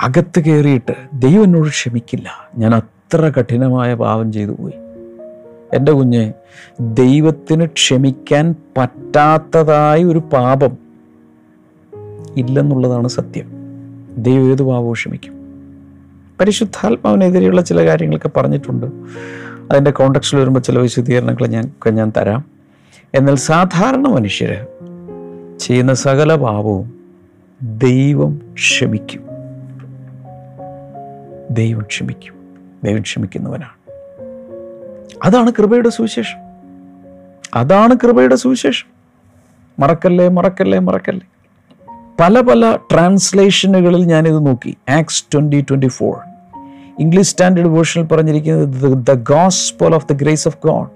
അകത്ത് 0.00 0.40
കയറിയിട്ട് 0.40 0.92
ദൈവം 1.14 1.44
എന്നോട് 1.44 1.68
ക്ഷമിക്കില്ല. 1.68 2.30
ഞാൻ 2.58 2.74
അത്ര 2.74 3.32
കഠിനമായ 3.40 3.94
പാപം 3.94 4.32
ചെയ്തു 4.32 4.50
പോയി. 4.50 4.72
എന്റെ 5.72 5.92
കുഞ്ഞ് 5.92 6.32
ദൈവത്തിന് 6.80 7.66
ക്ഷമിക്കാൻ 7.66 8.54
പറ്റാത്തതായ 8.78 10.04
ഒരു 10.04 10.18
പാപം 10.18 10.78
ഇല്ലെന്നുള്ളതാണ് 12.36 13.08
സത്യം. 13.08 13.52
ദൈവം 14.18 14.50
ഏത് 14.50 14.62
പാപവും 14.62 14.92
ക്ഷമിക്കും. 14.92 15.37
പരിശുദ്ധാത്മാവിനെതിരെയുള്ള 16.40 17.60
ചില 17.60 17.86
കാര്യങ്ങളൊക്കെ 17.86 18.28
പറഞ്ഞിട്ടുണ്ട്. 18.28 18.86
അതിന്റെ 19.70 19.90
കോണ്ടക്സ്റ്റിൽ 19.90 20.38
വരുമ്പോൾ 20.38 20.60
ചില 20.60 20.78
വിശദീകരണങ്ങൾ 20.78 21.46
ഞാൻ 21.46 21.72
ഞാൻ 21.90 22.12
തരാം. 22.16 22.44
എന്നാൽ 23.14 23.34
സാധാരണ 23.34 24.00
മനുഷ്യർ 24.00 24.66
ചെയ്യുന്ന 25.58 25.94
സകല 25.94 26.34
പാപവും 26.34 26.94
ദൈവം 27.62 28.40
ക്ഷമിക്കും. 28.54 29.20
ദൈവം 31.50 31.82
ക്ഷമിക്കും. 31.82 32.34
ദൈവം 32.84 33.00
ക്ഷമിക്കുന്നവനാണ്. 33.00 33.92
അതാണ് 35.22 35.52
കൃപയുടെ 35.58 35.88
സുവിശേഷം. 35.88 36.38
അതാണ് 37.54 37.94
കൃപയുടെ 37.94 38.36
സുവിശേഷം. 38.36 38.86
മറക്കല്ലേ 39.78 40.28
മറക്കല്ലേ 40.28 40.78
മറക്കല്ലേ. 40.78 41.26
പല 42.20 42.40
പല 42.40 42.78
ട്രാൻസ്ലേഷനുകളിൽ 42.92 44.04
ഞാനിത് 44.04 44.46
നോക്കി. 44.46 44.76
Acts 44.88 45.24
twenty 45.34 45.60
twenty 45.60 45.86
four 45.86 46.27
English 47.00 47.28
standard 47.28 47.68
വേർഷനിൽ 47.68 48.04
പറഞ്ഞിരിക്കുന്നത് 48.04 49.06
the 49.06 49.12
gospel 49.14 49.94
of 49.94 50.06
the 50.12 50.12
grace 50.12 50.48
of 50.48 50.58
God 50.66 50.88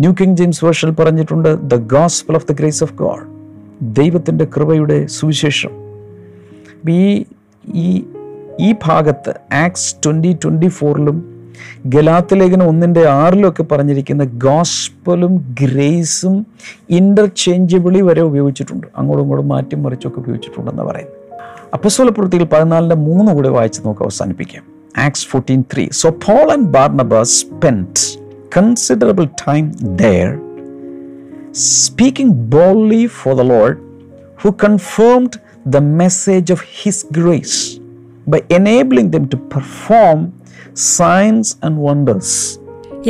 new 0.00 0.14
King 0.20 0.36
James 0.36 0.64
വേർഷനിൽ 0.64 0.92
പറഞ്ഞിട്ടുണ്ട് 0.92 1.62
the 1.62 1.76
gospel 1.76 2.34
of 2.34 2.46
the 2.52 2.52
grace 2.52 2.84
of 2.84 2.94
God 2.94 3.38
ദൈവത്തിന്റെ 3.82 4.44
കൃപയുടെ 4.44 5.06
സുവിശേഷം. 5.06 5.70
ഈ 6.90 7.24
ഈ 7.74 8.04
ഈ 8.60 8.74
ഭാഗത്ത് 8.84 9.54
ആക്സ് 9.54 9.96
ട്വന്റി 10.06 10.36
ട്വന്റി 10.44 10.68
ഫോറിലും 10.68 11.38
ഗലാത്ത് 11.86 12.40
ലേഖനം 12.40 12.68
ഒന്നിന്റെ 12.68 13.08
ആറിലും 13.08 13.48
ഒക്കെ 13.48 13.62
പറഞ്ഞിരിക്കുന്ന 13.62 14.24
ഗോസ്പലും 14.24 15.56
ഗ്രേസും 15.62 16.46
ഇന്റർചേഞ്ചബിളി 16.90 18.00
വരെ 18.00 18.20
ഉപയോഗിച്ചിട്ടുണ്ട്. 18.20 18.86
അങ്ങോട്ടും 18.96 19.22
ഇങ്ങോട്ടും 19.22 19.48
മാറ്റി 19.48 19.74
മറിച്ചൊക്കെ 19.74 20.18
ഉപയോഗിച്ചിട്ടുണ്ടെന്ന് 20.18 20.82
പറയുന്നത്. 20.82 21.14
അപ്പസ്വല 21.74 22.08
പ്രവൃത്തിയിൽ 22.08 22.44
പതിനാലിന്റെ 22.44 22.96
മൂന്ന് 22.96 23.32
കൂടെ 23.32 23.48
വായിച്ച് 23.48 23.80
നമുക്ക് 23.80 24.02
അവസാനിപ്പിക്കാം. 24.02 24.77
Fourteen 25.30 25.62
three 25.72 25.84
so 26.00 26.10
Paul 26.26 26.46
and 26.54 26.68
Barnabas 26.76 27.34
spent 27.42 28.04
considerable 28.56 29.26
time 29.46 29.64
there 30.02 30.28
speaking 31.60 32.30
boldly 32.48 33.06
for 33.10 33.34
the 33.34 33.44
Lord, 33.44 33.76
who 34.38 34.52
confirmed 34.54 35.32
the 35.66 35.80
message 35.80 36.50
of 36.50 36.60
His 36.74 37.04
grace 37.12 37.56
by 38.26 38.40
enabling 38.50 39.10
them 39.10 39.28
to 39.28 39.38
perform 39.54 40.20
signs 40.90 41.48
and 41.62 41.74
wonders. 41.78 42.30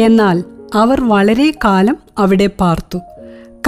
എന്നാൽ 0.04 0.38
അവർ 0.74 0.98
വളരെ 1.04 1.48
കാലം 1.64 1.96
അവിടെ 2.18 2.48
പാർത്തു 2.60 2.98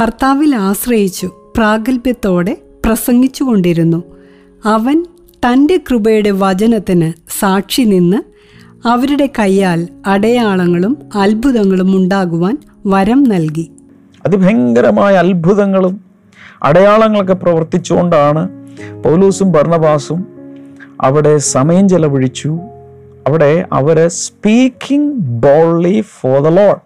കർത്താവിൽ 0.01 0.51
ആശ്രയിച്ചു 0.69 1.29
പ്രാഗൽഭ്യത്തോടെ 1.57 2.55
പ്രസംഗിച്ചുകൊണ്ടിരുന്നു 2.87 4.01
അവൻ 4.69 4.99
തന്റെ 5.47 5.81
കൃപയുടെ 5.91 6.31
വചനത്തിന് 6.31 7.13
സാക്ഷി 7.41 7.83
നിന്ന് 7.83 8.17
അവരുടെ 8.89 9.29
കൈയാൽ 9.39 9.89
അടയാളങ്ങളും 10.07 10.97
അത്ഭുതങ്ങളും 11.15 11.97
ഉണ്ടാകുവാൻ 11.97 12.59
വരം 12.87 13.23
നൽകി. 13.23 13.71
അതിഭയങ്കരമായ 14.27 15.15
അത്ഭുതങ്ങളും 15.15 16.01
അടയാളങ്ങളൊക്കെ 16.63 17.33
പ്രവർത്തിച്ചുകൊണ്ടാണ് 17.33 18.49
പൗലൂസും 19.05 19.53
ഭർണബാസും 19.53 20.27
അവിടെ 21.01 21.39
സമയം 21.39 21.89
ചെലവഴിച്ചു. 21.89 22.59
അവിടെ 23.27 23.67
അവരെ 23.73 24.09
speaking 24.09 25.15
boldly 25.15 26.05
for 26.21 26.41
the 26.41 26.47
Lord 26.47 26.81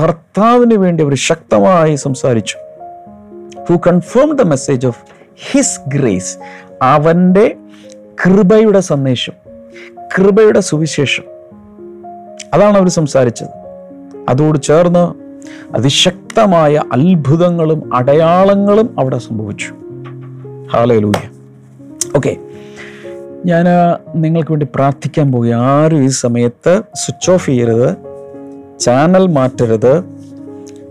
കർത്താവിന് 0.00 0.74
വേണ്ടി 0.74 1.04
അവർ 1.04 1.14
ശക്തമായി 1.14 1.94
സംസാരിച്ചു. 1.94 2.56
Who 3.68 3.80
confirm 3.86 4.36
the 4.36 4.42
message 4.42 4.86
of 4.86 5.02
his 5.52 5.80
grace 5.88 6.36
അവന്റെ 6.82 7.56
കൃപയുടെ 8.24 8.80
സന്ദേശം 8.80 9.32
കൃപയുടെ 10.18 10.60
സുവിശേഷം. 10.60 11.22
അതാണ് 12.54 12.78
അവർ 12.78 12.88
സംസാരിച്ചത്. 12.88 13.48
അതോട് 14.28 14.62
ചേർന്ന് 14.62 15.14
അതിശക്തമായ 15.74 16.82
അത്ഭുതങ്ങളും 16.92 17.94
അടയാളങ്ങളും 17.94 18.94
അവിടെ 18.98 19.18
സംഭവിച്ചു. 19.18 19.74
ഹാലയിലൂയ 20.72 21.28
ഓക്കെ 22.16 22.36
ഞാൻ 23.46 23.64
നിങ്ങൾക്ക് 24.14 24.52
വേണ്ടി 24.52 24.66
പ്രാർത്ഥിക്കാൻ 24.74 25.32
പോയി 25.32 25.50
ആരും 25.50 26.04
ഈ 26.04 26.08
സമയത്ത് 26.08 26.82
സ്വിച്ച് 26.94 27.30
ഓഫ് 27.30 27.46
ചെയ്യരുത്. 27.46 27.96
ചാനൽ 28.80 29.26
മാറ്റരുത്. 29.26 30.04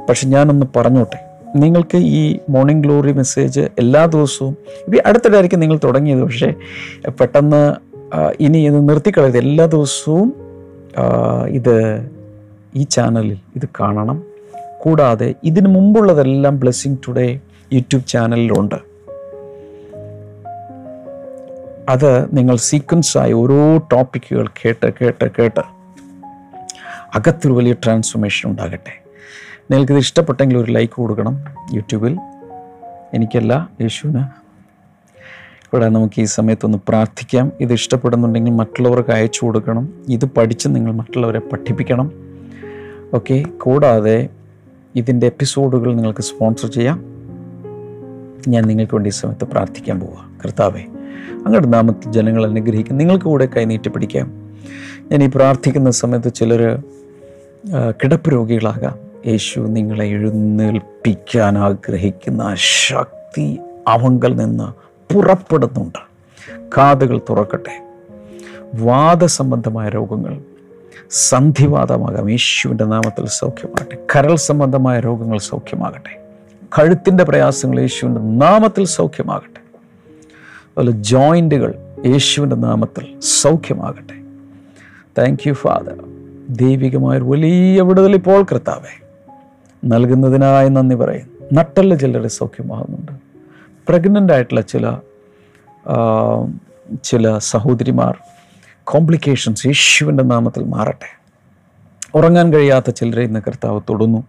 പക്ഷെ 0.09 0.27
ഞാനൊന്ന് 0.27 0.65
പറഞ്ഞോട്ടെ. 0.75 1.30
നിങ്ങൾക്ക് 1.55 1.97
ഈ 1.97 2.39
മോർണിംഗ് 2.49 2.83
ഗ്ലോറി 2.83 3.11
മെസ്സേജ് 3.11 3.61
എല്ലാ 3.79 4.05
ദിവസവും 4.05 4.57
ഇപ്പം 4.85 4.99
അടുത്തിടായിരിക്കും 5.05 5.59
നിങ്ങൾ 5.59 5.79
തുടങ്ങിയത്. 5.83 6.23
പക്ഷേ 6.23 6.53
പെട്ടെന്ന് 7.09 7.75
ഇനി 8.39 8.57
ഇത് 8.57 8.89
നിർത്തിക്കളയത് 8.89 9.37
എല്ലാ 9.37 9.65
ദിവസവും 9.65 10.33
ഇത് 11.47 11.75
ഈ 12.75 12.83
ചാനലിൽ 12.83 13.37
ഇത് 13.55 13.67
കാണണം. 13.79 14.23
കൂടാതെ 14.79 15.33
ഇതിനു 15.43 15.69
മുമ്പുള്ളതെല്ലാം 15.69 16.59
ബ്ലെസ്സിങ് 16.59 16.97
ടുഡേ 17.07 17.39
യൂട്യൂബ് 17.73 18.07
ചാനലിലുണ്ട് 18.07 18.75
അത് 21.89 22.37
നിങ്ങൾ 22.37 22.55
സീക്വൻസായി 22.55 23.33
ഓരോ 23.33 23.77
ടോപ്പിക്കുകൾ 23.77 24.47
കേട്ട് 24.47 24.93
കേട്ട് 25.01 25.31
കേട്ട് 25.39 25.63
അകത്തൊരു 27.15 27.53
വലിയ 27.53 27.73
ട്രാൻസ്ഫോർമേഷൻ 27.73 28.49
ഉണ്ടാകട്ടെ. 28.49 29.00
നിങ്ങൾക്കിത് 29.71 29.97
ഇഷ്ടപ്പെട്ടെങ്കിൽ 29.97 30.57
ഒരു 30.57 30.71
ലൈക്ക് 30.71 30.93
കൊടുക്കണം 30.93 31.37
യൂട്യൂബിൽ. 31.73 32.17
എനിക്കല്ല 33.13 33.69
യേശുവിന്. 33.81 34.23
ഇവിടെ 35.73 35.89
നമുക്ക് 35.89 36.21
ഈ 36.21 36.25
സമയത്തൊന്ന് 36.25 36.77
പ്രാർത്ഥിക്കാം. 36.87 37.51
ഇത് 37.59 37.73
ഇഷ്ടപ്പെടുന്നുണ്ടെങ്കിൽ 37.73 38.51
മറ്റുള്ളവർക്ക് 38.51 39.09
അയച്ചു 39.09 39.45
കൊടുക്കണം. 39.45 39.93
ഇത് 40.09 40.25
പഠിച്ച് 40.25 40.67
നിങ്ങൾ 40.69 40.91
മറ്റുള്ളവരെ 40.91 41.39
പഠിപ്പിക്കണം. 41.39 42.11
ഓക്കെ 43.13 43.43
കൂടാതെ 43.61 44.29
ഇതിന്റെ 44.95 45.27
എപ്പിസോഡുകൾ 45.27 45.93
നിങ്ങൾക്ക് 45.93 46.21
സ്പോൺസർ 46.21 46.69
ചെയ്യാം. 46.69 47.05
ഞാൻ 48.47 48.63
നിങ്ങൾക്ക് 48.63 48.95
വേണ്ടി 48.95 49.07
ഈ 49.07 49.13
സമയത്ത് 49.13 49.45
പ്രാർത്ഥിക്കാൻ 49.45 49.99
പോവുക 49.99 50.29
കർത്താവേ 50.45 50.81
അങ്ങോട്ട് 51.45 51.73
നാമത്തിൽ 51.73 52.11
ജനങ്ങൾ 52.11 52.49
അനുഗ്രഹിക്കും. 52.49 52.97
നിങ്ങൾക്ക് 52.97 53.25
കൂടെ 53.25 53.45
കൈനീട്ടി 53.45 53.89
പിടിക്കാം. 53.89 54.27
ഞാൻ 55.11 55.23
ഈ 55.23 55.29
പ്രാർത്ഥിക്കുന്ന 55.35 55.91
സമയത്ത് 55.91 56.33
ചിലർ 56.33 56.83
കിടപ്പ് 58.03 58.31
രോഗികളാകാം. 58.31 59.10
യേശു 59.27 59.59
നിങ്ങളെ 59.59 60.05
എഴുന്നേൽപ്പിക്കാൻ 60.05 61.57
ആഗ്രഹിക്കുന്ന 61.57 62.55
ശക്തി 62.55 63.59
അവങ്കൽ 63.87 64.35
നിന്ന് 64.35 64.91
പുറപ്പെടുന്നുണ്ട്. 65.13 65.99
കാതുകൾ 66.77 67.21
തുറക്കട്ടെ. 67.29 67.91
വാദസംബന്ധമായ 68.75 69.89
രോഗങ്ങൾ 69.89 70.41
സന്ധിവാദമാകാം. 71.11 72.29
യേശുവിന്റെ 72.29 72.83
നാമത്തിൽ 72.83 73.25
സൗഖ്യമാകട്ടെ. 73.25 73.97
കരൾ 74.15 74.35
സംബന്ധമായ 74.35 74.99
രോഗങ്ങൾ 74.99 75.37
സൗഖ്യമാകട്ടെ. 75.37 76.21
കഴുത്തിന്റെ 76.79 77.23
പ്രയാസങ്ങൾ 77.23 77.79
യേശുവിന്റെ 77.79 78.21
നാമത്തിൽ 78.21 78.85
സൗഖ്യമാകട്ടെ. 78.85 79.61
അതുപോലെ 80.77 80.91
ജോയിന്റുകൾ 80.91 81.73
യേശുവിന്റെ 82.05 82.55
നാമത്തിൽ 82.55 83.19
സൗഖ്യമാകട്ടെ. 83.19 84.21
താങ്ക് 85.17 85.47
യു 85.47 85.53
ഫാദർ 85.53 86.03
ദൈവികമായൊരു 86.49 87.23
വലിയ 87.23 87.81
വിടുതൽ 87.81 88.15
ഇപ്പോൾ 88.15 88.45
കർത്താവേ. 88.51 89.00
നൽകുന്നതിനായി 89.85 90.69
നന്ദി 90.69 90.95
പറയും. 90.95 91.31
നട്ടല്ല 91.53 91.95
ചിലരെ 91.95 92.27
സൗഖ്യമാകുന്നുണ്ട്. 92.27 93.11
പ്രഗ്നന്റ് 93.89 94.33
ആയിട്ടുള്ള 94.33 94.61
ചില 94.61 94.97
ചില 97.03 97.37
സഹോദരിമാർ 97.37 98.17
കോംപ്ലിക്കേഷൻസ് 98.83 99.67
യേശുവിന്റെ 99.67 100.23
നാമത്തിൽ 100.23 100.63
മാറട്ടെ. 100.63 101.21
ഉറങ്ങാൻ 102.15 102.53
കഴിയാത്ത 102.53 102.89
ചിലരെ 102.89 103.23
ഇന്ന് 103.23 103.39
കർത്താവ് 103.39 103.81
തൊടുന്നു. 103.89 104.23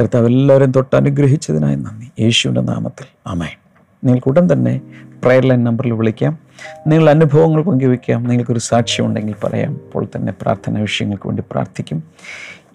കർത്താവ് 0.00 0.26
എല്ലാവരും 0.26 0.70
തൊട്ട് 0.70 0.96
അനുഗ്രഹിച്ചതിനായി 0.96 1.76
നന്ദി. 1.76 2.22
യേശുവിന്റെ 2.22 2.60
നാമത്തിൽ. 2.60 3.06
ആമേൻ. 3.26 3.58
നിങ്ങൾക്ക് 4.04 4.28
ഉടൻ 4.28 4.52
തന്നെ 4.52 4.80
പ്രയർ 5.24 5.46
ലൈൻ 5.46 5.64
നമ്പറിൽ 5.64 5.92
വിളിക്കാം. 5.92 6.38
നിങ്ങൾ 6.86 7.10
അനുഭവങ്ങൾ 7.10 7.62
പങ്കുവയ്ക്കാം. 7.62 8.24
നിങ്ങൾക്കൊരു 8.24 8.58
സാക്ഷ്യമുണ്ടെങ്കിൽ 8.58 9.34
പറയാം. 9.44 9.72
അപ്പോൾ 9.72 10.06
തന്നെ 10.16 10.34
പ്രാർത്ഥന 10.42 10.80
വിഷയങ്ങൾക്ക് 10.80 11.26
വേണ്ടി 11.26 11.42
പ്രാർത്ഥിക്കും. 11.50 12.04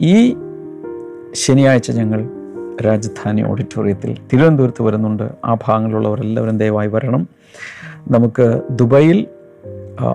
ഈ 0.01 0.35
ശനിയാഴ്ച 1.33 1.91
ഞങ്ങൾ 1.91 2.29
രാജധാനി 2.81 3.41
ഓഡിറ്റോറിയത്തിൽ 3.41 4.17
തിരുവനന്തപുരത്ത് 4.33 4.83
വരുന്നുണ്ട്. 4.83 5.29
ആ 5.45 5.53
ഭാഗങ്ങളിലുള്ളവരെല്ലാവരും 5.53 6.57
ദയവായി 6.57 6.87
വരണം. 6.87 7.27
നമുക്ക് 8.11 8.61
ദുബൈയിൽ 8.71 9.27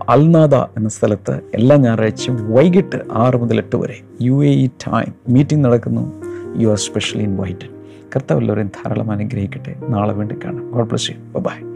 അൽനാദ 0.08 0.54
എന്ന 0.54 0.88
സ്ഥലത്ത് 0.88 1.40
എല്ലാ 1.54 1.76
ഞായറാഴ്ചയും 1.76 2.52
വൈകിട്ട് 2.52 2.96
ആറ് 3.12 3.36
മുതൽ 3.36 3.56
എട്ട് 3.56 3.76
വരെ 3.76 4.00
U 4.22 4.44
A 4.44 4.48
E 4.48 4.66
time 4.66 5.14
meeting 5.28 5.64
നടക്കുന്നു. 5.64 6.22
യു 6.56 6.68
ആർ 6.68 6.76
സ്പെഷ്യലി 6.76 7.24
ഇൻവൈറ്റഡ് 7.24 7.70
കർത്താവ് 8.16 8.40
എല്ലാവരെയും 8.40 8.68
ധാരാളം 8.68 9.10
അനുഗ്രഹിക്കട്ടെ. 9.10 9.74
നാളെ 9.88 10.14
വേണ്ടി 10.14 10.34
കാണാം. 10.44 10.70
God 10.70 10.88
bless 10.88 11.10
you 11.10 11.38
by 11.38 11.67